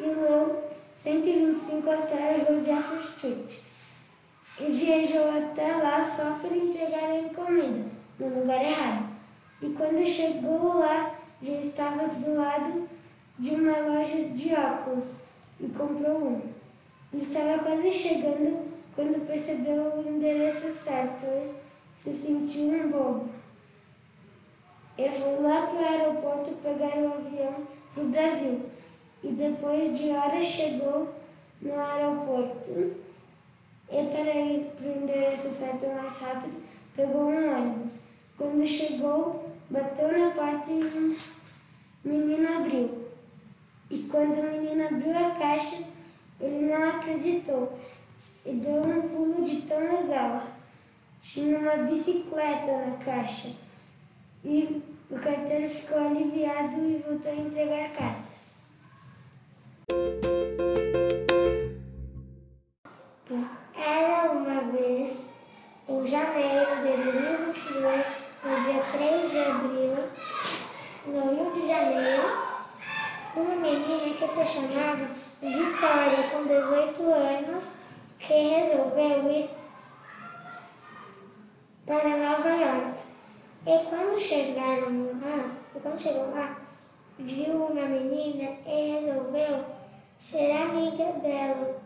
e 0.00 0.02
leu 0.02 0.64
125 0.96 1.90
Austrália 1.90 2.44
Road 2.44 2.64
Jeffrey 2.64 3.00
Street. 3.00 3.58
E 4.60 4.72
viajou 4.72 5.30
até 5.30 5.76
lá 5.76 6.02
só 6.02 6.32
para 6.32 6.56
entregar 6.56 7.10
a 7.10 7.20
encomenda, 7.20 7.84
no 8.18 8.40
lugar 8.40 8.64
errado. 8.64 9.08
E 9.62 9.68
quando 9.68 10.04
chegou 10.06 10.78
lá, 10.78 11.14
já 11.42 11.54
estava 11.54 12.08
do 12.08 12.34
lado 12.34 12.88
de 13.38 13.50
uma 13.50 13.78
loja 13.78 14.24
de 14.30 14.54
óculos 14.54 15.16
e 15.60 15.66
comprou 15.68 16.18
um. 16.18 16.42
Estava 17.12 17.62
quase 17.62 17.92
chegando 17.92 18.66
quando 18.94 19.26
percebeu 19.26 19.94
o 19.96 20.08
endereço 20.08 20.70
certo 20.70 21.24
e 21.24 21.54
se 21.94 22.12
sentiu 22.12 22.72
um 22.72 22.90
bobo. 22.90 23.28
Eu 24.96 25.12
fui 25.12 25.42
lá 25.42 25.66
para 25.66 25.80
o 25.80 25.86
aeroporto 25.86 26.50
pegar 26.62 26.98
o 26.98 27.14
avião 27.14 27.54
para 27.94 28.02
o 28.02 28.08
Brasil 28.08 28.66
e 29.22 29.28
depois 29.28 29.96
de 29.96 30.10
horas 30.10 30.44
chegou 30.44 31.08
no 31.62 31.80
aeroporto 31.80 32.96
e 33.90 34.04
para 34.04 34.34
ir 34.34 34.70
para 34.76 34.86
o 34.86 35.02
endereço 35.02 35.48
certo 35.48 35.86
mais 35.86 36.20
rápido 36.20 36.62
pegou 36.94 37.28
um 37.28 37.56
ônibus. 37.56 38.02
Quando 38.36 38.66
chegou, 38.66 39.48
bateu 39.70 40.18
na 40.18 40.30
porta 40.30 40.70
e 40.70 40.82
um 40.84 41.14
menino 42.04 42.58
abriu. 42.58 43.07
E 43.90 43.98
quando 44.10 44.38
o 44.38 44.42
menino 44.42 44.86
abriu 44.86 45.16
a 45.16 45.30
caixa, 45.30 45.88
ele 46.40 46.66
não 46.66 46.90
acreditou 46.90 47.78
e 48.44 48.52
deu 48.52 48.82
um 48.82 49.08
pulo 49.08 49.44
de 49.44 49.62
tão 49.62 49.80
legal. 49.80 50.42
Tinha 51.20 51.58
uma 51.58 51.76
bicicleta 51.76 52.86
na 52.86 52.96
caixa. 53.02 53.56
E 54.44 54.82
o 55.10 55.18
carteiro 55.18 55.68
ficou 55.68 55.98
aliviado 55.98 56.76
e 56.76 57.02
voltou 57.06 57.32
a 57.32 57.34
entregar 57.34 57.90
cartas. 57.90 58.54
Era 63.74 64.30
uma 64.30 64.60
vez, 64.70 65.32
em 65.88 66.06
janeiro 66.06 66.76
de 66.76 66.82
2022, 66.82 68.06
no 68.44 68.64
dia 68.64 68.82
3 68.92 69.30
de 69.30 69.38
abril, 69.38 69.96
no 71.06 71.34
Rio 71.34 71.52
de 71.52 71.66
Janeiro, 71.66 72.48
uma 73.34 73.68
chamava 74.48 75.10
Vitória, 75.42 76.30
com 76.30 76.44
18 76.46 77.12
anos, 77.12 77.74
que 78.18 78.32
resolveu 78.32 79.30
ir 79.30 79.50
para 81.84 82.16
Nova 82.16 82.48
York. 82.48 82.98
E 83.66 83.84
quando 83.90 84.18
chegaram 84.18 85.20
lá, 85.20 85.50
e 85.76 85.80
quando 85.80 86.00
chegou 86.00 86.34
lá, 86.34 86.56
viu 87.18 87.66
uma 87.66 87.86
menina 87.86 88.56
e 88.66 89.00
resolveu 89.00 89.64
ser 90.18 90.52
amiga 90.52 91.12
dela. 91.20 91.80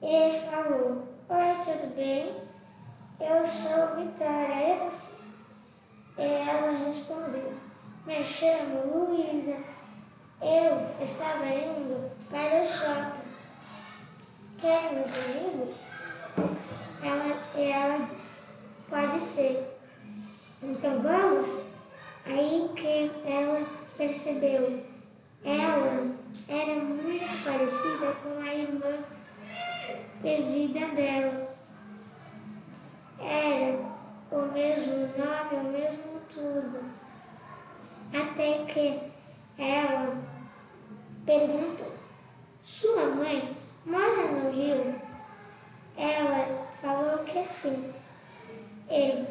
E 0.00 0.38
falou, 0.48 1.08
Oi, 1.28 1.64
tudo 1.64 1.96
bem? 1.96 2.32
Eu 3.20 3.46
sou 3.46 3.96
Vitória, 3.96 4.76
e 4.76 4.88
você? 4.88 5.22
E 6.18 6.22
ela 6.22 6.86
respondeu, 6.86 7.54
Me 8.06 8.22
chamo 8.22 9.08
Luísa. 9.08 9.71
Eu 10.42 11.04
estava 11.04 11.46
indo 11.46 12.10
para 12.28 12.60
o 12.60 12.66
shopping. 12.66 13.22
Quer 14.60 14.92
ir 14.92 15.04
comigo? 15.04 15.74
Ela, 17.00 17.38
e 17.56 17.70
ela 17.70 17.98
disse, 18.12 18.46
pode 18.90 19.20
ser. 19.20 19.78
Então 20.60 21.00
vamos? 21.00 21.62
Aí 22.26 22.68
que 22.74 23.12
ela 23.24 23.64
percebeu. 23.96 24.84
Ela 25.44 26.10
era 26.48 26.74
muito 26.74 27.44
parecida 27.44 28.12
com 28.22 28.40
a 28.40 28.52
irmã 28.52 28.98
perdida 30.20 30.86
dela. 30.88 31.56
Era 33.20 33.78
o 34.32 34.52
mesmo 34.52 35.08
nome, 35.16 35.54
o 35.54 35.72
mesmo 35.72 36.20
tudo. 36.28 36.80
Até 38.12 38.64
que 38.64 39.12
ela 39.56 40.31
perguntou: 41.24 41.92
Sua 42.62 43.06
mãe 43.06 43.56
mora 43.84 44.26
no 44.28 44.50
Rio? 44.50 44.94
Ela 45.96 46.66
falou 46.80 47.18
que 47.18 47.44
sim. 47.44 47.92
Ele 48.88 49.26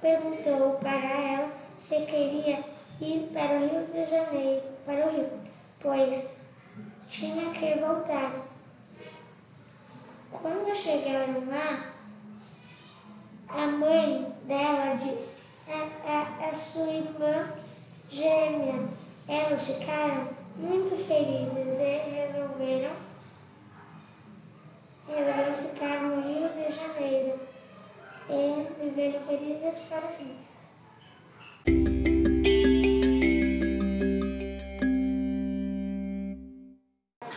perguntou 0.00 0.74
para 0.74 0.92
ela 0.92 1.50
se 1.78 2.04
queria 2.06 2.64
ir 3.00 3.30
para 3.32 3.56
o 3.56 3.68
Rio 3.68 3.86
de 3.86 4.10
Janeiro, 4.10 4.62
para 4.84 5.06
o 5.06 5.10
Rio, 5.10 5.30
pois 5.80 6.36
tinha 7.08 7.52
que 7.52 7.80
voltar. 7.80 8.32
Quando 10.30 10.74
chegaram 10.74 11.48
lá, 11.48 11.92
a 13.48 13.66
mãe 13.66 14.32
dela 14.44 14.94
disse: 14.96 15.50
é, 15.66 15.72
é, 15.72 16.48
é 16.48 16.54
sua 16.54 16.90
irmã 16.90 17.52
gêmea. 18.10 18.88
Elas 19.28 19.78
ficaram 19.78 20.37
muito 20.58 20.96
felizes 20.96 21.78
e 21.78 22.10
resolveram, 22.10 22.90
resolveram 25.06 25.56
ficar 25.56 26.02
no 26.02 26.20
Rio 26.22 26.48
de 26.48 26.74
Janeiro 26.74 27.38
e 28.28 28.82
viveram 28.82 29.20
felizes 29.20 29.84
para 29.88 30.10
sempre. 30.10 30.48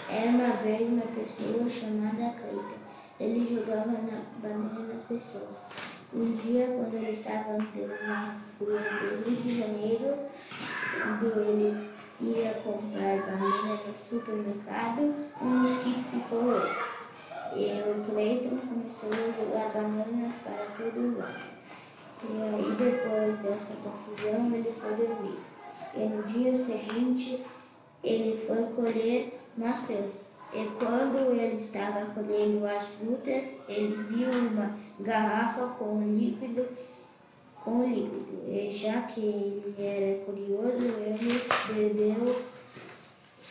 Era 0.10 0.30
uma 0.30 0.50
vez 0.64 0.90
uma 0.90 1.06
pessoa 1.16 1.70
chamada 1.70 2.34
Cleiton. 2.40 2.82
Ele 3.20 3.48
jogava 3.48 3.92
na 3.92 4.24
banana 4.42 4.94
nas 4.94 5.04
pessoas. 5.04 5.70
Um 6.14 6.34
dia, 6.34 6.66
quando 6.68 6.96
ele 6.96 7.12
estava 7.12 7.52
andando 7.52 8.08
nas 8.08 8.58
ruas 8.60 8.82
do 8.82 9.30
Rio 9.30 9.36
de 9.38 9.60
Janeiro, 9.60 10.18
ele 11.48 11.91
ia 12.22 12.54
comprar 12.64 13.18
banana 13.18 13.80
no 13.88 13.96
supermercado, 13.96 15.14
um 15.42 15.46
mosquito 15.46 16.04
picou 16.12 16.56
ele. 16.56 16.92
E 17.56 17.82
o 17.90 18.06
Cleiton 18.06 18.58
começou 18.58 19.10
a 19.12 19.44
jogar 19.44 19.70
bananas 19.74 20.36
para 20.44 20.68
todo 20.78 21.18
lado. 21.18 21.52
E 22.24 22.42
aí, 22.42 22.76
depois 22.78 23.40
dessa 23.40 23.76
confusão, 23.78 24.54
ele 24.54 24.72
foi 24.80 24.96
dormir. 24.96 25.40
E 25.96 26.00
no 26.00 26.24
dia 26.24 26.56
seguinte, 26.56 27.44
ele 28.04 28.38
foi 28.46 28.64
colher 28.76 29.40
maçãs. 29.58 30.32
E 30.54 30.66
quando 30.78 31.32
ele 31.32 31.56
estava 31.56 32.06
colhendo 32.14 32.66
as 32.68 32.96
frutas, 32.96 33.44
ele 33.68 34.04
viu 34.10 34.30
uma 34.30 34.78
garrafa 35.00 35.68
com 35.78 36.02
líquido, 36.02 36.68
com 37.64 37.84
líquido. 37.84 38.44
E 38.48 38.70
já 38.72 39.04
que 39.04 39.22
ele 39.22 39.76
era 39.80 40.26
curioso, 40.26 40.86
ele 41.00 41.42
bebeu. 41.74 42.42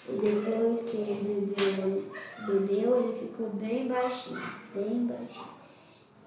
E 0.09 0.13
depois 0.13 0.91
que 0.91 0.97
ele 0.97 1.55
bebeu, 1.57 2.05
bebeu 2.47 2.97
ele 2.99 3.19
ficou 3.19 3.51
bem 3.51 3.87
baixinho, 3.87 4.43
bem 4.75 5.07
baixinho. 5.07 5.61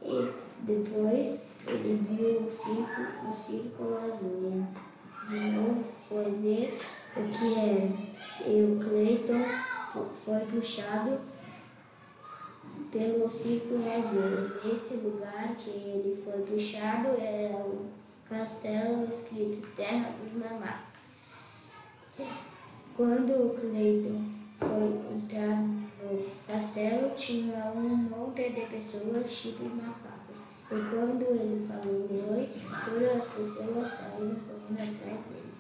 E 0.02 0.32
depois 0.62 1.42
ele 1.68 2.00
viu 2.10 2.48
o 2.48 2.52
círculo, 2.52 3.32
o 3.32 3.36
círculo 3.36 3.98
azul. 3.98 4.66
E 5.30 5.34
de 5.34 5.52
novo 5.52 5.84
foi 6.08 6.32
ver 6.42 6.78
o 7.16 7.30
que 7.30 7.54
era. 7.60 8.14
E 8.46 8.64
o 8.64 8.80
Cleiton 8.84 9.46
foi 10.26 10.40
puxado 10.40 11.20
pelo 12.92 13.30
círculo 13.30 13.84
azul. 13.92 14.52
Nesse 14.64 14.96
lugar 14.98 15.56
que 15.58 15.70
ele 15.70 16.22
foi 16.24 16.42
puxado 16.44 17.10
era 17.20 17.58
o 17.58 17.88
castelo 18.30 19.08
escrito 19.10 19.68
Terra 19.76 20.12
dos 20.22 20.34
Mamacos. 20.34 21.14
Quando 22.96 23.32
o 23.32 23.50
Cleiton 23.60 24.24
foi 24.60 25.16
entrar 25.16 25.58
no 25.58 26.26
castelo, 26.48 27.10
tinha 27.16 27.72
um 27.76 27.98
monte 27.98 28.50
de 28.52 28.62
pessoas 28.68 29.42
tipo 29.42 29.64
macacos. 29.64 30.44
E 30.72 30.76
quando 30.76 31.24
ele 31.24 31.68
falou 31.68 32.08
oi, 32.38 32.50
todas 32.86 33.18
as 33.18 33.34
pessoas 33.34 33.90
saíram 33.90 34.36
correndo 34.48 34.96
atrás 34.96 35.20
dele. 35.26 35.54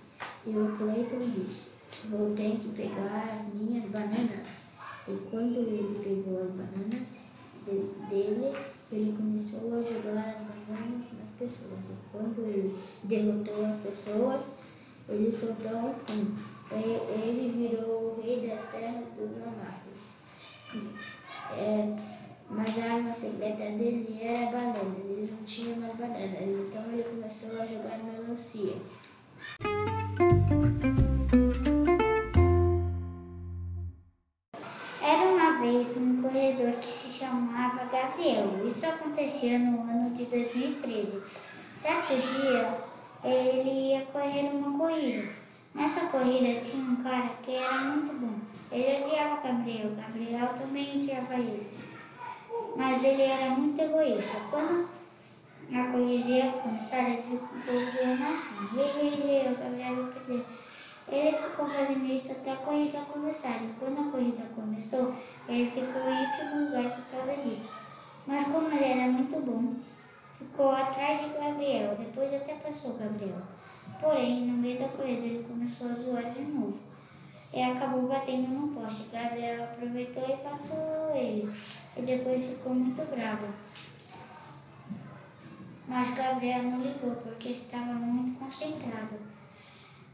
E 0.46 0.50
o 0.52 0.78
Cleiton 0.78 1.20
disse, 1.20 1.72
vou 2.10 2.36
ter 2.36 2.60
que 2.60 2.70
pegar 2.70 3.40
as 3.40 3.54
minhas 3.54 3.86
bananas. 3.86 4.73
E 5.08 5.18
quando 5.30 5.58
ele 5.60 6.00
pegou 6.02 6.42
as 6.42 6.52
bananas 6.52 7.20
dele, 7.66 8.56
ele 8.92 9.16
começou 9.18 9.74
a 9.74 9.82
jogar 9.82 10.30
as 10.30 10.68
bananas 10.68 11.06
nas 11.20 11.30
pessoas. 11.38 11.80
E 11.92 12.12
quando 12.12 12.40
ele 12.40 12.78
derrotou 13.04 13.66
as 13.66 13.78
pessoas, 13.78 14.58
ele 15.10 15.32
soltou 15.32 15.78
um 15.78 15.94
pum. 15.94 16.36
Ele 16.72 17.68
virou 17.70 18.18
o 18.18 18.22
rei 18.22 18.48
das 18.48 18.70
terras 18.70 19.06
dos 19.18 19.30
monarcas. 19.32 20.20
É, 21.52 21.96
mas 22.50 22.80
a 22.80 22.94
arma 22.96 23.14
secreta 23.14 23.64
dele 23.78 24.20
era 24.22 24.52
banana. 24.52 24.96
ele 25.00 25.30
não 25.30 25.44
tinha 25.44 25.76
mais 25.76 25.96
banana. 25.96 26.38
Então 26.42 26.84
ele 26.92 27.04
começou 27.04 27.62
a 27.62 27.66
jogar 27.66 28.00
melancias. 28.04 29.13
Gabriel. 38.14 38.66
Isso 38.66 38.86
acontecia 38.86 39.58
no 39.58 39.82
ano 39.82 40.12
de 40.12 40.26
2013. 40.26 41.22
Certo 41.78 42.14
dia, 42.16 42.78
ele 43.24 43.90
ia 43.90 44.02
correr 44.06 44.52
uma 44.54 44.78
corrida. 44.78 45.30
Nessa 45.74 46.02
corrida 46.02 46.62
tinha 46.62 46.84
um 46.84 46.98
cara 46.98 47.30
que 47.42 47.56
era 47.56 47.80
muito 47.80 48.14
bom. 48.20 48.36
Ele 48.72 49.04
odiava 49.04 49.42
Gabriel, 49.42 49.92
Gabriel 49.96 50.48
também 50.50 51.02
odiava 51.02 51.34
ele. 51.34 51.68
Mas 52.76 53.04
ele 53.04 53.24
era 53.24 53.50
muito 53.50 53.82
egoísta. 53.82 54.38
Quando 54.52 54.88
a 55.74 55.92
corrida 55.92 56.30
ia 56.30 56.52
começar, 56.52 57.10
ele 57.10 57.24
ficou 57.24 57.50
assim, 57.80 58.78
ei, 58.78 59.46
ei, 59.48 59.52
o 59.52 59.58
Gabriel 59.58 59.96
vai 59.96 60.14
perder. 60.14 60.46
Ele 61.10 61.38
ficou 61.38 61.68
fazendo 61.68 62.06
isso 62.06 62.32
até 62.32 62.52
a 62.52 62.56
corrida 62.58 63.00
começar. 63.12 63.58
E 63.62 63.74
quando 63.80 64.08
a 64.08 64.12
corrida 64.12 64.44
começou, 64.56 65.14
ele 65.50 65.72
ficou 65.72 66.10
em 66.10 66.26
último 66.26 66.66
lugar 66.66 66.96
por 66.96 67.04
causa 67.12 67.42
disso. 67.42 67.83
Mas 68.26 68.46
como 68.46 68.72
ele 68.72 68.86
era 68.86 69.12
muito 69.12 69.40
bom, 69.42 69.76
ficou 70.38 70.72
atrás 70.72 71.22
de 71.22 71.38
Gabriel. 71.38 71.96
Depois 71.98 72.34
até 72.34 72.54
passou 72.54 72.98
Gabriel. 72.98 73.42
Porém, 74.00 74.46
no 74.46 74.58
meio 74.58 74.80
da 74.80 74.88
corrida, 74.88 75.26
ele 75.26 75.46
começou 75.48 75.92
a 75.92 75.96
zoar 75.96 76.32
de 76.32 76.42
novo. 76.42 76.78
E 77.54 77.62
acabou 77.62 78.08
batendo 78.08 78.48
no 78.48 78.68
poste. 78.70 79.10
Gabriel 79.12 79.64
aproveitou 79.64 80.24
e 80.24 80.38
passou 80.38 81.12
ele. 81.16 81.52
E 81.96 82.02
depois 82.02 82.46
ficou 82.46 82.74
muito 82.74 83.02
bravo. 83.16 83.48
Mas 85.88 86.16
Gabriel 86.16 86.64
não 86.64 86.82
ligou 86.82 87.12
porque 87.16 87.50
estava 87.50 87.94
muito 87.94 88.40
concentrado. 88.40 89.16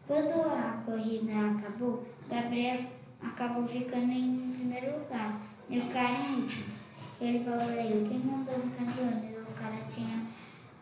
Quando 0.06 0.42
a 0.42 0.82
corrida 0.86 1.32
acabou, 1.52 2.06
Gabriel 2.28 2.80
acabou 3.22 3.68
ficando 3.68 4.12
em 4.12 4.56
primeiro 4.58 5.00
lugar 5.00 5.40
e 5.70 5.78
o 5.78 5.82
em 5.82 6.42
último. 6.42 6.79
Ele 7.22 7.44
falou 7.44 7.60
a 7.60 7.84
ele, 7.84 8.08
quem 8.08 8.20
mandou 8.20 8.56
zoando? 8.56 9.26
E 9.26 9.36
o 9.38 9.54
cara 9.54 9.76
tinha, 9.92 10.26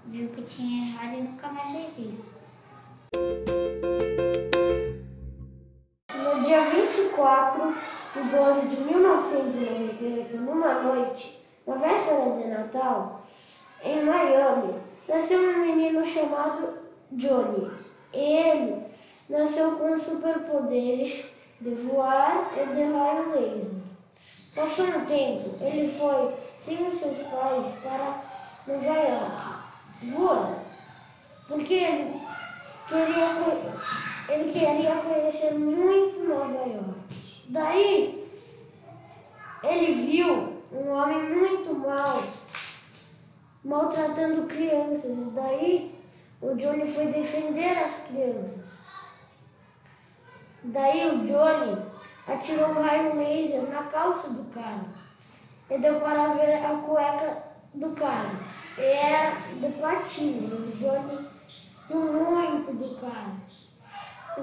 viu 0.06 0.30
que 0.30 0.44
tinha 0.44 0.90
errado 0.90 1.18
e 1.18 1.22
nunca 1.22 1.48
mais 1.48 1.72
fez 1.72 1.98
isso. 1.98 2.38
No 6.14 6.44
dia 6.44 6.62
24 6.70 7.76
de 8.14 8.22
12 8.30 8.68
de 8.68 8.82
1998, 8.82 10.38
numa 10.38 10.84
noite, 10.84 11.44
na 11.66 11.74
véspera 11.74 12.38
de 12.38 12.48
Natal, 12.50 13.26
em 13.84 14.04
Miami, 14.04 14.76
nasceu 15.08 15.40
um 15.40 15.58
menino 15.60 16.06
chamado 16.06 16.78
Johnny. 17.14 17.72
Ele 18.14 18.84
nasceu 19.28 19.72
com 19.72 20.00
superpoderes 20.00 21.34
de 21.60 21.72
voar 21.72 22.48
e 22.56 22.76
de 22.76 22.84
raio 22.84 23.32
laser. 23.32 23.87
Passou 24.58 24.88
um 24.88 25.06
tempo, 25.06 25.56
ele 25.62 25.88
foi 25.88 26.34
sem 26.66 26.88
os 26.88 26.98
seus 27.00 27.20
pais 27.28 27.74
para 27.84 28.24
Nova 28.66 29.00
York, 29.00 29.64
voando, 30.02 30.56
porque 31.48 31.76
ele 31.76 32.22
queria, 32.88 33.36
ele 34.30 34.52
queria 34.52 34.96
conhecer 34.96 35.54
muito 35.60 36.24
Nova 36.24 36.66
York. 36.66 37.46
Daí, 37.50 38.28
ele 39.64 39.94
viu 39.94 40.64
um 40.72 40.90
homem 40.90 41.36
muito 41.36 41.76
mau 41.76 42.24
maltratando 43.64 44.48
crianças. 44.48 45.34
Daí, 45.34 45.96
o 46.42 46.56
Johnny 46.56 46.92
foi 46.92 47.06
defender 47.08 47.78
as 47.78 48.08
crianças. 48.08 48.80
Daí, 50.64 51.12
o 51.12 51.24
Johnny 51.24 51.78
atirou 52.28 52.70
um 52.70 52.82
raio 52.82 53.16
laser 53.16 53.64
na 53.64 53.84
calça 53.84 54.32
do 54.32 54.44
cara. 54.46 54.86
E 55.70 55.78
deu 55.78 56.00
para 56.00 56.28
ver 56.30 56.66
a 56.66 56.76
cueca 56.76 57.44
do 57.74 57.92
cara. 57.92 58.32
E 58.78 58.82
era 58.82 59.32
de 59.54 59.70
patinho. 59.80 60.56
O 60.56 60.72
Johnny 60.78 61.28
riu 61.90 62.14
muito 62.14 62.72
do 62.74 62.96
cara. 63.00 63.32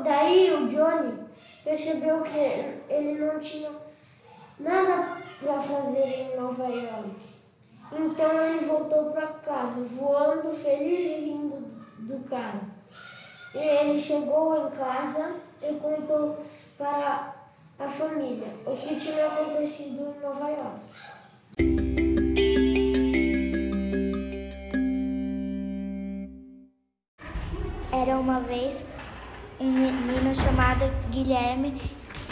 Daí 0.02 0.52
o 0.52 0.66
Johnny 0.68 1.24
percebeu 1.62 2.20
que 2.22 2.38
ele 2.88 3.18
não 3.18 3.38
tinha 3.38 3.70
nada 4.58 5.22
para 5.40 5.60
fazer 5.60 6.32
em 6.32 6.36
Nova 6.36 6.66
York. 6.66 7.44
Então 7.92 8.42
ele 8.42 8.64
voltou 8.64 9.12
para 9.12 9.26
casa, 9.28 9.80
voando 9.82 10.50
feliz 10.50 11.00
e 11.00 11.24
rindo 11.26 11.64
do 11.98 12.28
cara. 12.28 12.60
E 13.54 13.58
ele 13.58 14.00
chegou 14.00 14.66
em 14.66 14.70
casa 14.70 15.36
e 15.62 15.74
contou 15.74 16.38
para 16.76 17.43
a 17.78 17.88
família 17.88 18.48
o 18.64 18.76
que 18.76 18.94
tinha 18.96 19.26
acontecido 19.26 20.14
em 20.16 20.20
Nova 20.22 20.48
York. 20.48 20.80
Era 27.92 28.18
uma 28.18 28.40
vez 28.40 28.84
um 29.60 29.70
menino 29.70 30.34
chamado 30.34 30.84
Guilherme 31.10 31.80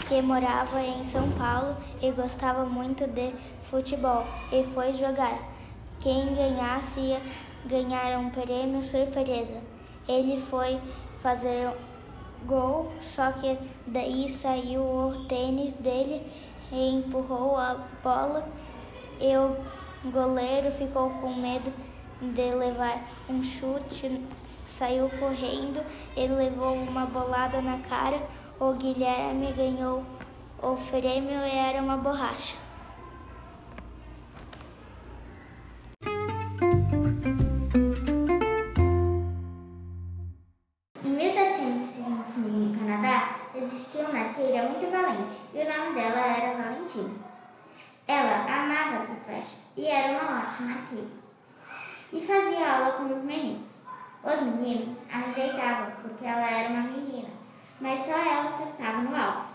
que 0.09 0.21
morava 0.21 0.81
em 0.83 1.03
São 1.05 1.31
Paulo 1.33 1.77
e 2.01 2.11
gostava 2.13 2.65
muito 2.65 3.07
de 3.07 3.33
futebol 3.63 4.25
e 4.53 4.63
foi 4.65 4.93
jogar. 4.93 5.39
Quem 5.99 6.35
ganhasse 6.35 7.01
ia 7.01 7.23
ganhar 7.67 8.19
um 8.19 8.31
prêmio 8.31 8.83
surpresa. 8.83 9.57
Ele 10.09 10.39
foi 10.39 10.81
fazer 11.19 11.71
gol, 12.47 12.91
só 13.01 13.33
que 13.33 13.59
daí 13.87 14.29
saiu 14.29 14.83
o 14.83 15.25
tênis 15.27 15.77
dele 15.77 16.23
e 16.71 16.91
empurrou 16.91 17.57
a 17.57 17.77
bola 18.03 18.49
e 19.21 19.37
o 19.37 19.57
goleiro 20.11 20.73
ficou 20.73 21.11
com 21.11 21.35
medo 21.35 21.73
de 22.21 22.55
levar 22.55 23.03
um 23.29 23.43
chute, 23.43 24.25
saiu 24.65 25.09
correndo 25.19 25.85
e 26.17 26.27
levou 26.27 26.75
uma 26.75 27.07
bolada 27.07 27.61
na 27.61 27.79
cara. 27.79 28.23
O 28.61 28.73
Guilherme 28.75 29.53
ganhou 29.53 30.05
o 30.63 30.77
prêmio 30.89 31.41
e 31.45 31.51
era 31.51 31.83
uma 31.83 31.97
borracha. 31.97 32.62
Uma 44.43 44.49
arqueira 44.49 44.69
muito 44.69 44.91
valente 44.91 45.37
e 45.55 45.59
o 45.59 45.79
nome 45.79 45.95
dela 45.95 46.27
era 46.27 46.63
Valentina. 46.63 47.15
Ela 48.09 48.43
amava 48.43 49.07
flecha 49.25 49.63
e 49.77 49.87
era 49.87 50.13
uma 50.13 50.43
ótima 50.43 50.73
arqueira. 50.73 51.07
E 52.13 52.21
fazia 52.21 52.69
aula 52.69 52.93
com 52.93 53.05
os 53.05 53.25
meninos. 53.25 53.83
Os 54.25 54.41
meninos 54.43 54.99
a 55.13 55.19
rejeitavam 55.19 55.93
porque 56.03 56.25
ela 56.25 56.51
era 56.51 56.71
uma 56.71 56.83
menina, 56.83 57.29
mas 57.81 58.01
só 58.01 58.17
ela 58.17 58.47
acertava 58.47 58.99
no 58.99 59.15
alvo. 59.15 59.53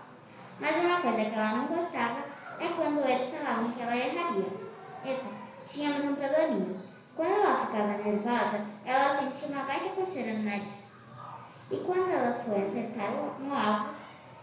Mas 0.59 0.75
uma 0.77 1.01
coisa 1.01 1.29
que 1.29 1.35
ela 1.35 1.51
não 1.51 1.67
gostava 1.67 2.19
é 2.59 2.67
quando 2.75 3.05
eles 3.05 3.33
falavam 3.33 3.71
que 3.71 3.81
ela 3.81 3.95
erraria. 3.95 4.45
Eita, 5.05 5.25
tínhamos 5.65 6.03
um 6.05 6.15
probleminha. 6.15 6.87
Quando 7.15 7.31
ela 7.31 7.65
ficava 7.65 7.87
nervosa, 7.87 8.65
ela 8.85 9.13
sentia 9.13 9.55
uma 9.55 9.65
baita 9.65 9.89
coceira 9.89 10.33
no 10.33 10.43
nariz. 10.43 10.95
E 11.69 11.77
quando 11.77 12.09
ela 12.09 12.33
foi 12.33 12.61
acertar 12.61 13.11
no 13.39 13.53
alvo, 13.53 13.96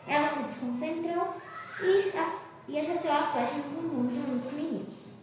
ela 0.06 0.28
se 0.28 0.42
desconcentrou 0.42 1.34
e, 1.82 2.16
a, 2.16 2.36
e 2.68 2.78
acertou 2.78 3.10
a 3.10 3.32
flecha 3.32 3.58
no 3.58 3.82
bumbum 3.82 4.06
de 4.06 4.18
um 4.18 4.38
dos 4.38 4.52
meninos. 4.52 5.14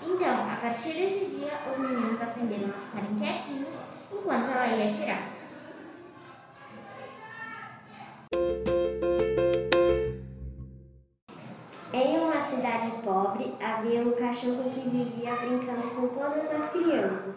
Então, 0.00 0.52
a 0.52 0.56
partir 0.56 0.94
desse 0.94 1.26
dia, 1.26 1.52
os 1.70 1.78
meninos 1.78 2.20
aprenderam 2.20 2.68
a 2.68 2.78
ficarem 2.78 3.14
quietinhos 3.16 3.84
enquanto 4.10 4.50
ela 4.50 4.66
ia 4.66 4.90
atirar. 4.90 5.28
Em 11.92 12.18
uma 12.18 12.42
cidade 12.42 12.90
pobre 13.04 13.54
havia 13.60 14.00
um 14.00 14.12
cachorro 14.12 14.70
que 14.70 14.88
vivia 14.88 15.36
brincando 15.36 15.90
com 15.90 16.08
todas 16.08 16.50
as 16.50 16.70
crianças. 16.72 17.34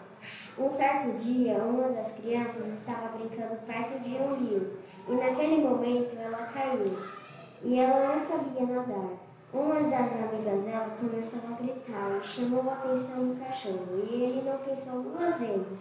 Um 0.58 0.70
certo 0.70 1.18
dia, 1.18 1.58
uma 1.58 1.88
das 1.88 2.12
crianças 2.14 2.66
estava 2.72 3.08
brincando 3.18 3.56
perto 3.66 4.00
de 4.00 4.16
um 4.16 4.36
rio 4.36 4.78
e 5.06 5.12
naquele 5.12 5.58
momento 5.58 6.16
ela 6.18 6.46
caiu 6.46 6.96
e 7.62 7.78
ela 7.78 8.14
não 8.14 8.18
sabia 8.18 8.66
nadar. 8.66 9.10
Uma 9.52 9.74
das 9.74 9.92
amigas 9.92 10.64
dela 10.64 10.96
começou 10.98 11.40
a 11.48 11.60
gritar 11.60 12.18
e 12.18 12.26
chamou 12.26 12.70
a 12.70 12.72
atenção 12.72 13.28
do 13.28 13.38
cachorro 13.38 14.02
e 14.10 14.14
ele 14.14 14.42
não 14.48 14.56
pensou 14.58 15.02
duas 15.02 15.38
vezes. 15.38 15.80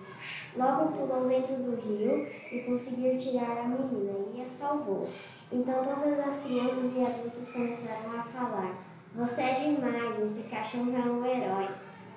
Logo 0.58 0.92
pulou 0.92 1.28
dentro 1.28 1.56
do 1.56 1.76
rio 1.78 2.28
e 2.52 2.60
conseguiu 2.60 3.18
tirar 3.18 3.58
a 3.58 3.64
menina 3.64 4.14
e 4.34 4.42
a 4.42 4.46
salvou. 4.46 5.10
Então 5.52 5.82
todas 5.84 6.20
as 6.20 6.44
crianças 6.44 6.92
e 6.96 7.02
adultos 7.02 7.52
começaram 7.54 8.20
a 8.20 8.24
falar: 8.24 8.76
Você 9.16 9.42
é 9.42 9.54
demais, 9.54 10.20
esse 10.20 10.50
cachorro 10.50 10.94
é 10.96 11.10
um 11.10 11.26
herói. 11.26 11.70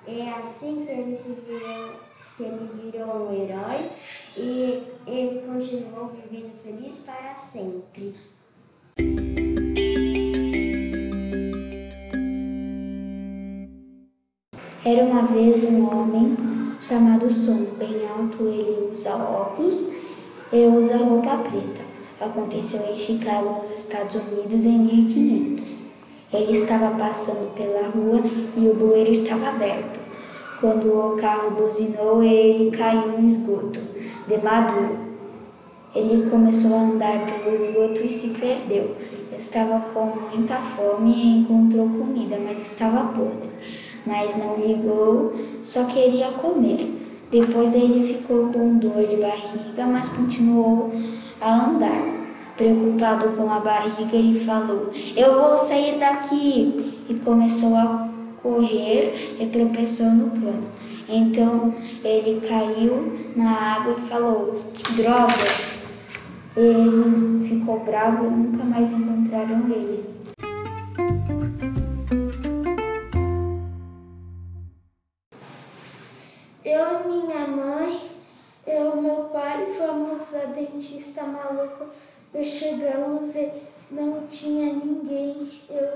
É 0.07 0.29
assim 0.29 0.85
que 0.85 0.91
ele 0.91 1.15
se 1.15 1.33
virou, 1.33 2.08
que 2.39 2.43
ele 2.43 2.91
virou 2.91 3.29
um 3.29 3.33
herói 3.33 3.89
e 4.37 4.81
ele 5.05 5.41
continuou 5.45 6.09
vivendo 6.09 6.55
feliz 6.55 7.05
para 7.05 7.35
sempre. 7.35 8.13
Era 14.85 15.03
uma 15.03 15.23
vez 15.23 15.65
um 15.65 15.85
homem 15.85 16.37
chamado 16.81 17.29
Som, 17.29 17.65
bem 17.77 18.07
alto, 18.07 18.47
ele 18.47 18.89
usa 18.93 19.15
óculos 19.17 19.91
e 20.53 20.65
usa 20.65 20.97
roupa 20.97 21.37
preta. 21.39 21.81
Aconteceu 22.21 22.93
em 22.93 22.97
Chicago, 22.97 23.61
nos 23.61 23.71
Estados 23.71 24.15
Unidos, 24.15 24.63
em 24.63 24.79
1500. 24.79 25.83
Ele 26.31 26.53
estava 26.53 26.97
passando 26.97 27.53
pela 27.53 27.89
rua 27.89 28.21
e 28.55 28.67
o 28.67 28.75
bueiro 28.75 29.11
estava 29.11 29.49
aberto. 29.49 29.98
Quando 30.59 30.87
o 30.91 31.15
carro 31.15 31.51
buzinou, 31.51 32.21
ele 32.21 32.69
caiu 32.71 33.13
no 33.13 33.25
esgoto 33.25 33.79
de 34.27 34.37
maduro. 34.43 34.97
Ele 35.95 36.29
começou 36.29 36.75
a 36.75 36.81
andar 36.81 37.25
pelo 37.25 37.55
esgoto 37.55 38.01
e 38.05 38.09
se 38.09 38.29
perdeu. 38.29 38.95
Estava 39.37 39.79
com 39.93 40.05
muita 40.29 40.55
fome 40.55 41.13
e 41.13 41.37
encontrou 41.39 41.87
comida, 41.87 42.37
mas 42.43 42.59
estava 42.59 43.05
podre. 43.13 43.49
Mas 44.05 44.35
não 44.35 44.57
ligou, 44.57 45.33
só 45.63 45.85
queria 45.85 46.27
comer. 46.31 46.93
Depois 47.31 47.73
ele 47.73 48.05
ficou 48.05 48.47
com 48.47 48.79
dor 48.79 49.07
de 49.07 49.15
barriga, 49.15 49.85
mas 49.85 50.09
continuou 50.09 50.91
a 51.39 51.69
andar. 51.69 52.19
Preocupado 52.57 53.29
com 53.37 53.49
a 53.49 53.59
barriga, 53.59 54.13
ele 54.13 54.37
falou: 54.37 54.89
Eu 55.15 55.39
vou 55.39 55.55
sair 55.55 55.97
daqui! 55.97 57.05
E 57.07 57.13
começou 57.15 57.75
a 57.75 58.08
correr 58.41 59.37
e 59.39 59.47
tropeçou 59.47 60.07
no 60.07 60.31
cano. 60.31 60.67
Então 61.07 61.73
ele 62.03 62.39
caiu 62.47 63.11
na 63.35 63.77
água 63.77 63.95
e 63.97 64.01
falou: 64.01 64.59
Que 64.73 64.93
droga! 64.93 65.33
Ele 66.55 67.47
ficou 67.47 67.79
bravo 67.79 68.25
e 68.25 68.29
nunca 68.29 68.63
mais 68.63 68.91
encontraram 68.91 69.65
ele. 69.69 70.03
Eu, 76.65 77.07
minha 77.07 77.47
mãe, 77.47 78.01
eu, 78.67 79.01
meu 79.01 79.25
pai, 79.25 79.67
fomos 79.71 80.35
a 80.35 80.45
dentista 80.45 81.23
maluco 81.23 81.85
e 82.33 82.45
chegamos 82.45 83.35
e 83.35 83.51
não 83.89 84.27
tinha 84.27 84.73
ninguém. 84.73 85.49
Eu 85.69 85.89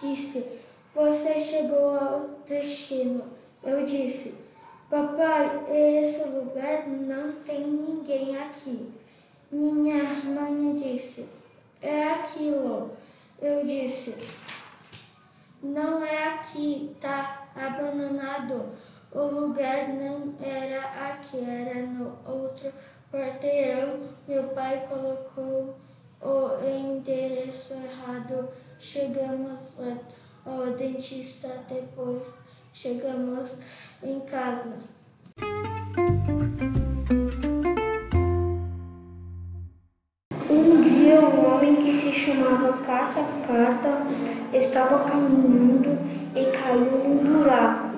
disse, 0.00 0.44
você 0.96 1.38
chegou 1.38 1.94
ao 1.94 2.30
destino. 2.48 3.22
Eu 3.62 3.84
disse, 3.84 4.38
papai, 4.88 5.62
esse 5.70 6.30
lugar 6.30 6.88
não 6.88 7.32
tem 7.32 7.66
ninguém 7.66 8.34
aqui. 8.38 8.90
Minha 9.52 10.02
mãe 10.24 10.74
disse, 10.74 11.28
é 11.82 12.02
aquilo. 12.12 12.92
Eu 13.42 13.62
disse, 13.66 14.16
não 15.62 16.02
é 16.02 16.28
aqui, 16.28 16.96
tá 16.98 17.46
abandonado. 17.54 18.72
O 19.12 19.20
lugar 19.20 19.90
não 19.90 20.34
era 20.40 21.10
aqui, 21.10 21.44
era 21.44 21.82
no 21.86 22.18
outro 22.26 22.72
quarteirão. 23.12 24.00
Meu 24.26 24.44
pai 24.44 24.86
colocou 24.88 25.76
o 26.22 26.66
endereço 26.66 27.74
errado. 27.74 28.48
Chegamos 28.78 29.60
ao 30.46 30.72
dentista 30.72 31.50
depois. 31.68 32.22
Chegamos 32.72 33.98
em 34.02 34.20
casa. 34.20 34.74
Um 40.48 40.82
dia, 40.82 41.20
um 41.20 41.54
homem 41.54 41.76
que 41.76 41.92
se 41.92 42.12
chamava 42.12 42.84
Caça-Carta 42.84 44.06
estava 44.52 45.10
caminhando 45.10 45.98
e 46.34 46.44
caiu 46.56 46.98
num 47.02 47.16
buraco 47.32 47.96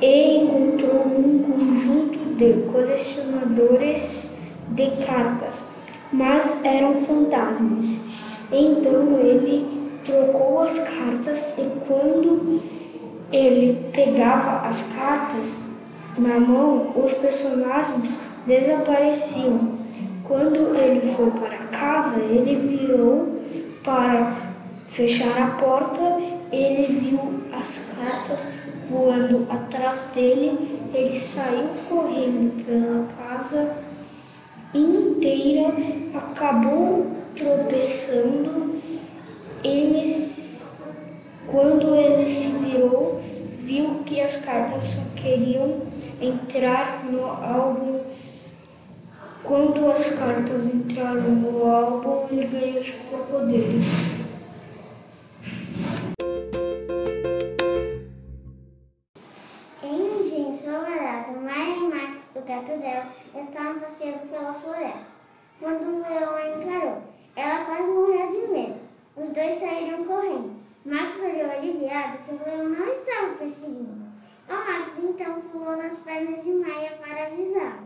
e 0.00 0.38
encontrou 0.38 1.06
um 1.06 1.42
conjunto 1.44 2.18
de 2.36 2.70
colecionadores 2.70 4.30
de 4.68 4.90
cartas, 5.06 5.62
mas 6.12 6.64
eram 6.64 7.00
fantasmas. 7.00 8.06
Então 8.50 9.18
ele 9.20 9.83
trocou 10.04 10.60
as 10.60 10.78
cartas 10.78 11.54
e 11.58 11.62
quando 11.86 12.60
ele 13.32 13.90
pegava 13.92 14.68
as 14.68 14.82
cartas 14.94 15.58
na 16.16 16.38
mão, 16.38 16.92
os 16.96 17.12
personagens 17.14 18.10
desapareciam. 18.46 19.72
Quando 20.24 20.76
ele 20.76 21.12
foi 21.14 21.30
para 21.32 21.58
casa, 21.66 22.20
ele 22.20 22.76
virou 22.76 23.40
para 23.82 24.36
fechar 24.86 25.36
a 25.38 25.50
porta, 25.56 26.00
ele 26.52 26.86
viu 26.92 27.42
as 27.52 27.94
cartas 27.98 28.52
voando 28.88 29.46
atrás 29.50 30.10
dele, 30.14 30.80
ele 30.94 31.12
saiu 31.14 31.68
correndo 31.88 32.64
pela 32.64 33.06
casa 33.18 33.74
inteira, 34.72 35.72
acabou 36.14 37.06
tropeçando. 37.36 38.73
Ele, 39.64 40.06
quando 41.50 41.94
ele 41.94 42.30
se 42.30 42.48
virou, 42.48 43.20
viu 43.58 44.02
que 44.04 44.20
as 44.20 44.44
cartas 44.44 44.84
só 44.84 45.02
queriam 45.16 45.82
entrar 46.20 47.04
no 47.06 47.24
álbum 47.24 48.00
quando 49.44 49.92
as 49.92 50.14
cartas 50.14 50.64
entraram 50.74 51.20
no 51.20 51.70
álbum, 51.70 52.26
ele 52.30 52.46
ganhou 52.46 52.82
superpoderes. 52.82 53.86
Em 59.82 60.00
um 60.00 60.22
dia 60.22 60.48
ensolarado, 60.48 61.38
Maria 61.42 61.76
e 61.76 61.88
Max, 61.90 62.32
o 62.34 62.40
gato 62.40 62.78
dela, 62.78 63.08
estavam 63.34 63.80
passeando 63.80 64.26
pela 64.30 64.54
floresta. 64.54 65.06
Quando 65.60 65.82
um 65.82 66.00
leão 66.00 66.34
a 66.34 66.48
encarou, 66.48 67.02
ela 67.36 67.64
quase 67.66 67.90
morreu 67.90 68.30
de 68.30 68.50
medo. 68.50 68.83
Os 69.16 69.30
dois 69.30 69.60
saíram 69.60 70.04
correndo. 70.04 70.56
Max 70.84 71.22
olhou 71.22 71.50
aliviado 71.50 72.18
que 72.18 72.34
o 72.34 72.44
leão 72.44 72.68
não 72.68 72.86
estava 72.86 73.34
perseguindo. 73.34 74.04
O 74.48 74.52
Max 74.52 74.98
então 74.98 75.40
pulou 75.40 75.76
nas 75.76 75.96
pernas 75.96 76.44
de 76.44 76.52
Maia 76.52 76.92
para 77.00 77.26
avisá-lo. 77.26 77.84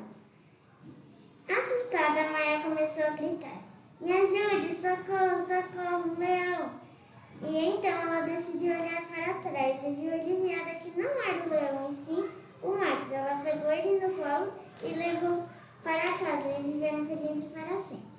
Assustada, 1.49 2.31
Maia 2.31 2.61
começou 2.61 3.05
a 3.05 3.11
gritar: 3.11 3.63
Me 4.01 4.13
ajude, 4.13 4.75
socorro, 4.75 5.39
socorro, 5.39 6.19
leão! 6.19 6.71
E 7.43 7.69
então 7.69 7.91
ela 7.91 8.23
decidiu 8.23 8.73
olhar 8.73 9.07
para 9.07 9.35
trás 9.35 9.85
e 9.85 9.93
viu 9.93 10.13
aliviada 10.13 10.75
que 10.75 11.01
não 11.01 11.11
era 11.23 11.45
o 11.45 11.51
leão 11.51 11.89
em 11.89 11.93
si, 11.93 12.29
o 12.63 12.69
Max. 12.71 13.13
Ela 13.13 13.41
pegou 13.45 13.71
ele 13.71 14.05
no 14.05 14.15
colo 14.15 14.53
e 14.83 14.95
levou 14.95 15.45
para 15.85 16.01
casa 16.01 16.59
e 16.59 16.63
viveram 16.63 17.07
felizes 17.07 17.45
para 17.53 17.79
sempre. 17.79 18.18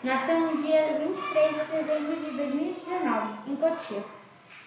Nasceu 0.00 0.38
no 0.38 0.62
dia 0.62 0.96
23 0.96 1.56
de 1.56 1.64
dezembro 1.72 2.16
de 2.16 2.30
2019, 2.30 3.50
em 3.50 3.56
Cotia. 3.56 4.04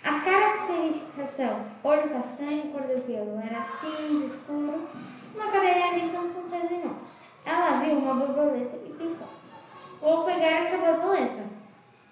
As 0.04 0.24
características 0.26 1.30
são 1.30 1.66
olho 1.86 2.10
castanho, 2.10 2.70
cor 2.74 2.82
do 2.82 3.02
pelo 3.06 3.40
era 3.40 3.64
cinza, 3.64 4.26
escuro, 4.26 4.90
uma 5.34 5.50
cadelinha 5.50 5.94
brincando 5.94 6.34
com 6.34 6.46
seus 6.46 6.70
irmãos. 6.70 7.24
Ela 7.46 7.80
viu 7.80 7.98
uma 8.00 8.14
borboleta 8.14 8.76
e 8.86 8.90
pensou, 8.92 9.30
vou 10.02 10.26
pegar 10.26 10.64
essa 10.64 10.78
borboleta. 10.78 11.46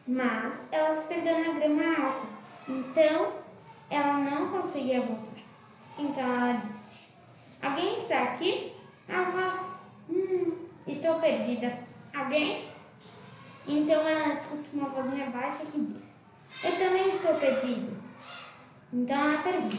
Mas 0.07 0.53
ela 0.71 0.93
se 0.93 1.05
perdeu 1.05 1.39
na 1.39 1.59
grama 1.59 2.01
alta, 2.01 2.25
então 2.69 3.33
ela 3.89 4.13
não 4.13 4.47
conseguia 4.47 5.01
voltar. 5.01 5.41
Então 5.97 6.23
ela 6.23 6.53
disse, 6.53 7.11
alguém 7.61 7.97
está 7.97 8.23
aqui? 8.23 8.71
Ah, 9.09 9.65
hum, 10.09 10.53
estou 10.87 11.19
perdida. 11.19 11.79
Alguém? 12.15 12.78
Então 13.71 14.01
ela 14.01 14.33
escuta 14.33 14.67
uma 14.73 14.89
vozinha 14.89 15.29
baixa 15.29 15.63
que 15.63 15.79
diz: 15.81 16.01
Eu 16.63 16.71
também 16.71 17.09
estou 17.09 17.35
perdido. 17.35 17.95
Então 18.91 19.15
ela 19.15 19.37
pergunta: 19.43 19.77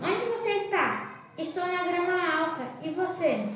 Onde 0.00 0.26
você 0.26 0.50
está? 0.52 1.24
Estou 1.36 1.66
na 1.66 1.82
grama 1.82 2.32
alta. 2.32 2.62
E 2.80 2.90
você? 2.90 3.48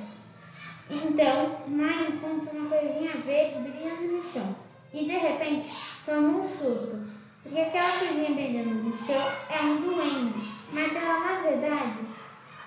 Então 0.90 1.60
Maia 1.68 2.08
encontra 2.08 2.58
uma 2.58 2.68
coisinha 2.68 3.12
verde 3.12 3.60
brilhando 3.60 4.16
no 4.16 4.24
chão. 4.24 4.56
E 4.92 5.04
de 5.04 5.16
repente 5.16 5.70
toma 6.04 6.38
um 6.38 6.44
susto, 6.44 7.06
porque 7.42 7.60
aquela 7.60 7.96
coisinha 7.96 8.34
brilhando 8.34 8.82
no 8.82 8.96
chão 8.96 9.30
é 9.48 9.60
um 9.62 9.76
duende. 9.76 10.52
Mas 10.72 10.94
ela, 10.96 11.20
na 11.20 11.40
verdade, 11.40 12.00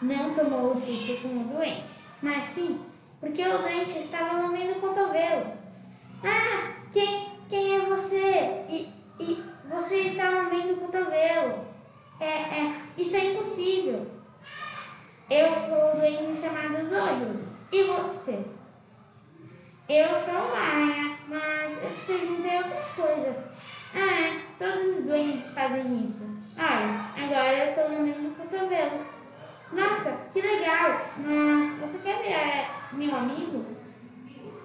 não 0.02 0.34
tomou 0.34 0.72
o 0.72 0.78
susto 0.78 1.22
com 1.22 1.42
o 1.42 1.44
doente, 1.44 1.96
mas 2.22 2.46
sim 2.46 2.80
porque 3.20 3.42
o 3.42 3.58
doente 3.58 3.98
estava 3.98 4.42
lambendo 4.42 4.74
o 4.74 4.82
cotovelo. 4.82 5.57
Ah, 6.28 6.74
quem, 6.92 7.40
quem 7.48 7.76
é 7.76 7.80
você? 7.86 8.66
E, 8.68 8.92
e 9.20 9.44
você 9.70 10.02
está 10.02 10.30
lambendo 10.30 10.74
o 10.74 10.78
cotovelo. 10.78 11.66
É, 12.20 12.26
é, 12.26 12.76
isso 12.98 13.16
é 13.16 13.32
impossível. 13.32 14.08
Eu 15.30 15.56
sou 15.56 15.92
o 15.92 16.00
doente 16.00 16.38
chamado 16.38 16.90
Doido. 16.90 17.48
E 17.72 17.84
você? 17.84 18.44
Eu 19.88 20.20
sou 20.20 20.34
Maia, 20.34 21.18
mas 21.30 21.84
eu 21.84 21.90
te 21.96 22.06
perguntei 22.06 22.58
outra 22.58 22.82
coisa. 22.96 23.44
Ah, 23.96 24.42
todos 24.60 24.98
os 24.98 25.06
doentes 25.06 25.54
fazem 25.54 26.04
isso. 26.04 26.30
Olha, 26.58 27.26
agora 27.26 27.58
eu 27.58 27.70
estou 27.70 27.90
dormindo 27.90 28.20
no 28.20 28.36
cotovelo. 28.36 29.06
Nossa, 29.72 30.18
que 30.32 30.42
legal! 30.42 31.02
Mas 31.18 31.80
você 31.80 32.00
quer 32.00 32.22
ver 32.22 32.32
é, 32.32 32.70
meu 32.94 33.16
amigo? 33.16 33.77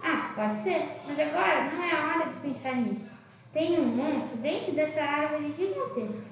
Ah, 0.02 0.32
pode 0.34 0.58
ser, 0.58 0.88
mas 1.06 1.18
agora 1.18 1.70
não 1.70 1.84
é 1.84 1.94
hora 1.94 2.28
de 2.28 2.36
pensar 2.40 2.74
nisso. 2.76 3.18
Tem 3.52 3.78
um 3.78 3.84
monstro 3.84 4.38
dentro 4.38 4.72
dessa 4.72 5.02
árvore 5.02 5.52
gigantesca. 5.52 6.30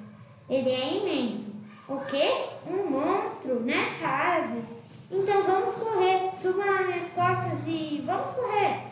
Ele 0.48 0.70
é 0.70 0.96
imenso. 0.96 1.54
O 1.88 1.98
quê? 2.00 2.46
Um 2.66 2.90
monstro 2.90 3.61
nessa 3.61 4.06
árvore? 4.06 4.64
Então 5.11 5.42
vamos 5.42 5.74
correr. 5.74 6.30
Suba 6.37 6.64
nas 6.64 6.87
minhas 6.87 7.12
costas 7.12 7.66
e 7.66 8.02
vamos 8.04 8.30
correr. 8.30 8.85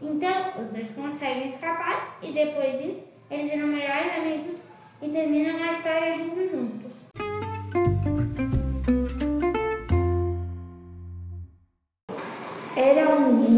Então 0.00 0.62
os 0.62 0.70
dois 0.70 0.94
conseguem 0.94 1.48
escapar 1.48 2.18
e 2.22 2.32
depois 2.32 2.80
disso 2.82 3.06
eles 3.30 3.50
viram 3.50 3.66
melhores 3.66 4.18
amigos 4.18 4.62
e 5.02 5.08
terminam 5.08 5.62
a 5.62 5.70
história 5.70 6.16
rindo 6.16 6.48
juntos. 6.48 7.23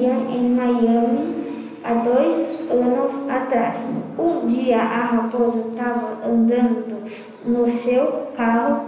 Dia 0.06 0.38
em 0.38 0.50
Miami, 0.50 1.34
há 1.82 1.94
dois 1.94 2.60
anos 2.70 3.28
atrás. 3.28 3.84
Um 4.16 4.46
dia 4.46 4.78
a 4.78 5.04
raposa 5.04 5.64
estava 5.68 6.24
andando 6.24 7.02
no 7.44 7.68
seu 7.68 8.28
carro 8.36 8.82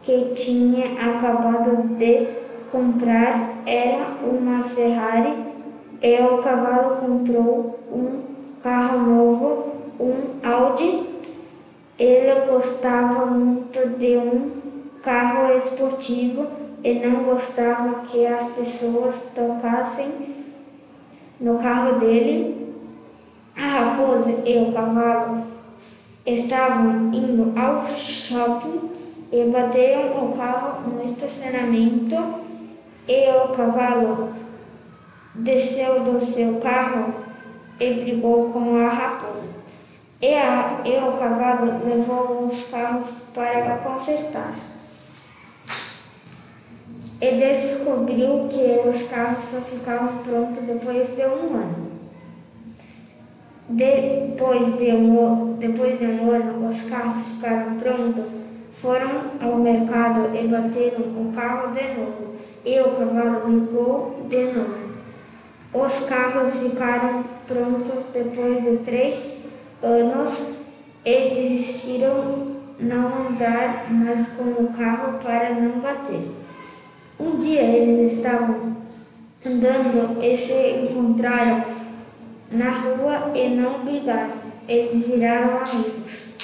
que 0.00 0.32
tinha 0.34 0.92
acabado 1.10 1.88
de 1.98 2.26
comprar. 2.70 3.62
Era 3.66 4.06
uma 4.22 4.64
Ferrari 4.64 5.34
e 6.00 6.22
o 6.22 6.38
cavalo 6.38 6.96
comprou 6.96 7.78
um 7.92 8.20
carro 8.62 8.98
novo, 8.98 9.64
um 10.00 10.14
Audi. 10.42 11.10
Ele 11.98 12.46
gostava 12.50 13.26
muito 13.26 13.98
de 13.98 14.16
um 14.16 14.50
carro 15.02 15.54
esportivo 15.54 16.46
e 16.82 16.94
não 16.94 17.24
gostava 17.24 18.00
que 18.06 18.26
as 18.26 18.48
pessoas 18.52 19.22
tocassem 19.34 20.41
no 21.42 21.58
carro 21.58 21.98
dele. 21.98 22.72
A 23.54 23.66
raposa 23.66 24.30
e 24.46 24.56
o 24.56 24.72
cavalo 24.72 25.42
estavam 26.24 27.12
indo 27.12 27.52
ao 27.58 27.86
shopping 27.86 28.90
e 29.30 29.44
bateram 29.50 30.24
o 30.24 30.32
carro 30.32 30.88
no 30.88 31.04
estacionamento 31.04 32.16
e 33.06 33.30
o 33.30 33.48
cavalo 33.48 34.30
desceu 35.34 36.00
do 36.00 36.18
seu 36.20 36.60
carro 36.60 37.12
e 37.78 37.94
brigou 37.94 38.50
com 38.50 38.76
a 38.76 38.88
raposa. 38.88 39.48
E, 40.20 40.34
a, 40.34 40.80
e 40.84 40.96
o 40.98 41.12
cavalo 41.18 41.84
levou 41.84 42.46
os 42.46 42.68
carros 42.68 43.24
para 43.34 43.78
consertar 43.78 44.71
e 47.22 47.36
descobriu 47.36 48.48
que 48.50 48.88
os 48.88 49.04
carros 49.04 49.44
só 49.44 49.60
ficavam 49.60 50.18
prontos 50.24 50.64
depois 50.64 51.14
de 51.14 51.22
um 51.22 51.54
ano. 51.54 51.92
Depois 53.68 54.76
de 54.76 54.90
um, 54.90 55.54
depois 55.56 56.00
de 56.00 56.06
um 56.06 56.28
ano, 56.28 56.66
os 56.66 56.82
carros 56.90 57.34
ficaram 57.34 57.76
prontos, 57.76 58.24
foram 58.72 59.30
ao 59.40 59.56
mercado 59.56 60.36
e 60.36 60.48
bateram 60.48 60.98
o 60.98 61.32
carro 61.32 61.72
de 61.72 61.94
novo, 61.94 62.34
e 62.64 62.80
o 62.80 62.90
cavalo 62.90 63.48
ligou 63.48 64.26
de 64.28 64.44
novo. 64.46 64.82
Os 65.72 66.00
carros 66.00 66.58
ficaram 66.58 67.24
prontos 67.46 68.08
depois 68.12 68.64
de 68.64 68.78
três 68.78 69.42
anos 69.80 70.56
e 71.04 71.30
desistiram 71.30 72.56
não 72.80 73.28
andar 73.28 73.86
mais 73.92 74.32
com 74.32 74.64
o 74.64 74.72
carro 74.76 75.20
para 75.22 75.54
não 75.54 75.78
bater. 75.78 76.41
Um 77.22 77.38
dia 77.38 77.62
eles 77.62 78.16
estavam 78.16 78.76
andando 79.46 80.20
e 80.20 80.36
se 80.36 80.88
encontraram 80.90 81.64
na 82.50 82.68
rua 82.68 83.30
e 83.32 83.48
não 83.50 83.84
brigaram. 83.84 84.32
Eles 84.68 85.06
viraram 85.06 85.60
amigos. 85.60 86.36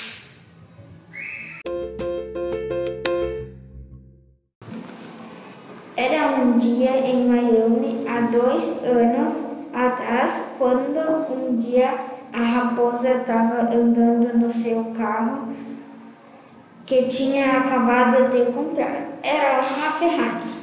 Era 5.96 6.40
um 6.40 6.58
dia 6.58 6.96
em 6.98 7.26
Miami 7.26 8.06
há 8.06 8.20
dois 8.30 8.78
anos 8.84 9.42
atrás, 9.74 10.52
quando 10.58 10.96
um 11.32 11.56
dia 11.56 11.92
a 12.32 12.40
raposa 12.40 13.14
estava 13.14 13.62
andando 13.74 14.38
no 14.38 14.48
seu 14.48 14.92
carro 14.96 15.48
que 16.86 17.08
tinha 17.08 17.58
acabado 17.58 18.30
de 18.30 18.52
comprar. 18.52 19.08
Era 19.24 19.60
uma 19.60 19.90
Ferrari. 19.98 20.57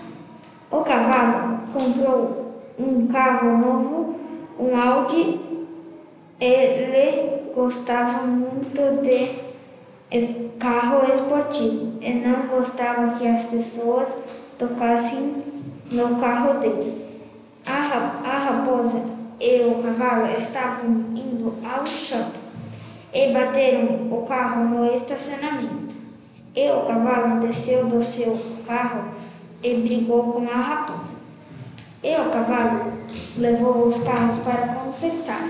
O 0.76 0.82
cavalo 0.82 1.60
comprou 1.72 2.54
um 2.78 3.08
carro 3.08 3.58
novo, 3.58 4.20
um 4.60 4.76
Audi. 4.76 5.40
Ele 6.38 7.50
gostava 7.56 8.28
muito 8.28 9.02
de 9.02 10.50
carro 10.60 11.10
esportivo 11.14 11.94
e 12.02 12.14
não 12.16 12.48
gostava 12.48 13.18
que 13.18 13.26
as 13.26 13.46
pessoas 13.46 14.06
tocassem 14.60 15.36
no 15.90 16.18
carro 16.18 16.60
dele. 16.60 17.06
A, 17.66 18.20
a 18.26 18.38
raposa 18.38 19.02
e 19.40 19.62
o 19.62 19.82
cavalo 19.82 20.28
estavam 20.38 20.90
indo 21.16 21.54
ao 21.64 21.86
shopping 21.86 22.38
e 23.14 23.32
bateram 23.32 24.12
o 24.12 24.26
carro 24.28 24.66
no 24.66 24.94
estacionamento. 24.94 25.96
E 26.54 26.70
o 26.70 26.82
cavalo 26.82 27.40
desceu 27.40 27.86
do 27.86 28.04
seu 28.04 28.38
carro 28.68 29.06
e 29.66 29.74
brigou 29.78 30.32
com 30.32 30.48
a 30.48 30.56
raposa. 30.56 31.16
E 32.04 32.16
o 32.16 32.30
cavalo 32.30 32.94
levou 33.38 33.88
os 33.88 33.98
carros 34.04 34.38
para 34.38 34.68
consertar. 34.76 35.50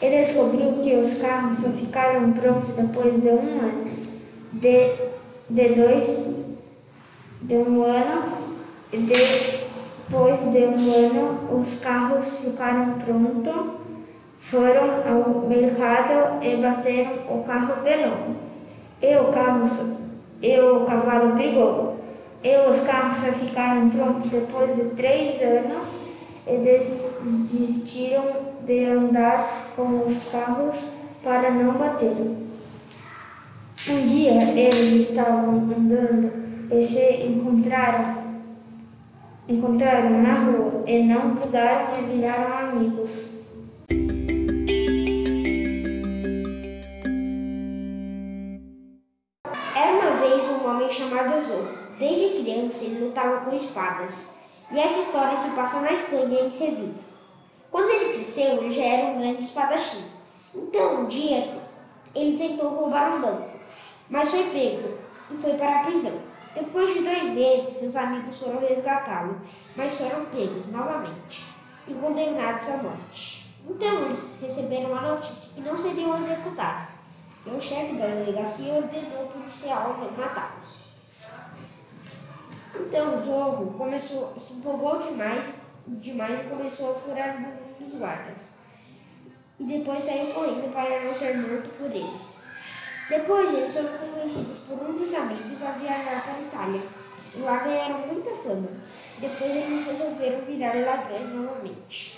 Ele 0.00 0.16
descobriu 0.16 0.80
que 0.82 0.96
os 0.96 1.18
carros 1.18 1.58
só 1.58 1.68
ficaram 1.68 2.32
prontos 2.32 2.70
depois 2.70 3.20
de 3.20 3.28
um 3.28 3.60
ano. 3.60 3.84
De, 4.50 4.92
de 5.50 5.68
dois, 5.74 6.24
de 7.42 7.54
um 7.54 7.82
ano, 7.82 8.22
depois 8.90 10.40
de 10.50 10.58
um 10.64 11.06
ano, 11.06 11.60
os 11.60 11.80
carros 11.80 12.44
ficaram 12.44 12.94
prontos, 12.94 13.74
foram 14.38 15.02
ao 15.06 15.46
mercado 15.46 16.42
e 16.42 16.56
bateram 16.56 17.12
o 17.28 17.42
carro 17.42 17.82
de 17.82 17.96
novo. 18.06 18.36
E 19.02 19.16
o 19.16 19.24
carro, 19.24 19.64
e 20.40 20.60
o 20.60 20.84
cavalo 20.86 21.34
brigou. 21.34 21.97
E 22.42 22.56
os 22.68 22.80
carros 22.80 23.18
ficaram 23.36 23.90
prontos 23.90 24.30
depois 24.30 24.76
de 24.76 24.94
três 24.94 25.42
anos 25.42 26.06
e 26.46 26.56
desistiram 27.24 28.24
de 28.64 28.84
andar 28.84 29.72
com 29.74 30.04
os 30.04 30.30
carros 30.30 30.92
para 31.22 31.50
não 31.50 31.72
bater. 31.72 32.14
Um 33.88 34.06
dia 34.06 34.32
eles 34.56 35.10
estavam 35.10 35.54
andando 35.54 36.30
e 36.70 36.82
se 36.82 37.26
encontraram, 37.26 38.18
encontraram 39.48 40.22
na 40.22 40.34
rua 40.34 40.84
e 40.86 41.02
não 41.02 41.34
brigaram 41.34 41.98
e 41.98 42.02
viraram 42.12 42.68
amigos. 42.68 43.38
Era 49.74 49.92
uma 49.92 50.10
vez 50.20 50.48
um 50.50 50.68
homem 50.68 50.92
chamado 50.92 51.40
Zorro. 51.40 51.77
Desde 51.98 52.42
criança 52.42 52.84
ele 52.84 53.06
lutava 53.06 53.44
com 53.44 53.56
espadas. 53.56 54.38
E 54.70 54.78
essa 54.78 55.00
história 55.00 55.36
se 55.38 55.50
passa 55.50 55.80
na 55.80 55.92
Espanha, 55.92 56.42
em 56.42 56.50
Sevilha. 56.50 56.94
Quando 57.70 57.90
ele 57.90 58.14
cresceu, 58.14 58.62
ele 58.62 58.72
já 58.72 58.84
era 58.84 59.06
um 59.08 59.18
grande 59.18 59.42
espadachim. 59.42 60.04
Então, 60.54 61.00
um 61.00 61.06
dia, 61.06 61.58
ele 62.14 62.38
tentou 62.38 62.70
roubar 62.70 63.16
um 63.16 63.20
banco, 63.20 63.50
mas 64.08 64.30
foi 64.30 64.44
pego 64.44 64.98
e 65.30 65.36
foi 65.36 65.54
para 65.54 65.80
a 65.80 65.84
prisão. 65.84 66.20
Depois 66.54 66.92
de 66.92 67.00
dois 67.02 67.24
meses, 67.24 67.76
seus 67.76 67.96
amigos 67.96 68.38
foram 68.38 68.60
resgatá-lo, 68.60 69.40
mas 69.76 69.98
foram 69.98 70.24
pegos 70.26 70.66
novamente 70.72 71.44
e 71.86 71.94
condenados 71.94 72.68
à 72.70 72.76
morte. 72.78 73.50
Então, 73.68 74.06
eles 74.06 74.38
receberam 74.40 74.96
a 74.96 75.02
notícia 75.02 75.54
que 75.54 75.68
não 75.68 75.76
seriam 75.76 76.18
executados, 76.18 76.88
e 77.46 77.50
o 77.50 77.60
chefe 77.60 77.94
da 77.94 78.06
delegacia 78.06 78.74
ordenou 78.74 79.24
o 79.24 79.28
policial 79.28 79.96
matá-los. 80.16 80.87
Então 82.80 83.20
Zorro 83.20 83.74
começou, 83.76 84.34
se 84.40 84.54
empolgou 84.54 84.98
demais, 84.98 85.44
demais 85.86 86.40
e 86.40 86.48
começou 86.48 86.92
a 86.92 86.94
furar 86.94 87.36
os 87.80 87.94
guardas. 87.94 88.54
E 89.58 89.64
depois 89.64 90.04
saiu 90.04 90.32
correndo 90.32 90.72
para 90.72 91.04
não 91.04 91.14
ser 91.14 91.36
morto 91.36 91.68
por 91.76 91.90
eles. 91.90 92.38
Depois 93.08 93.54
eles 93.54 93.72
foram 93.72 93.88
convencidos 93.88 94.58
por 94.58 94.78
um 94.88 94.92
dos 94.92 95.14
amigos 95.14 95.62
a 95.62 95.72
viajar 95.72 96.22
para 96.24 96.34
a 96.34 96.42
Itália. 96.42 96.82
E 97.34 97.40
lá 97.40 97.58
ganharam 97.58 98.06
muita 98.06 98.30
fama. 98.36 98.68
Depois 99.18 99.50
eles 99.50 99.86
resolveram 99.86 100.40
virar 100.42 100.74
ladrões 100.76 101.28
novamente. 101.30 102.17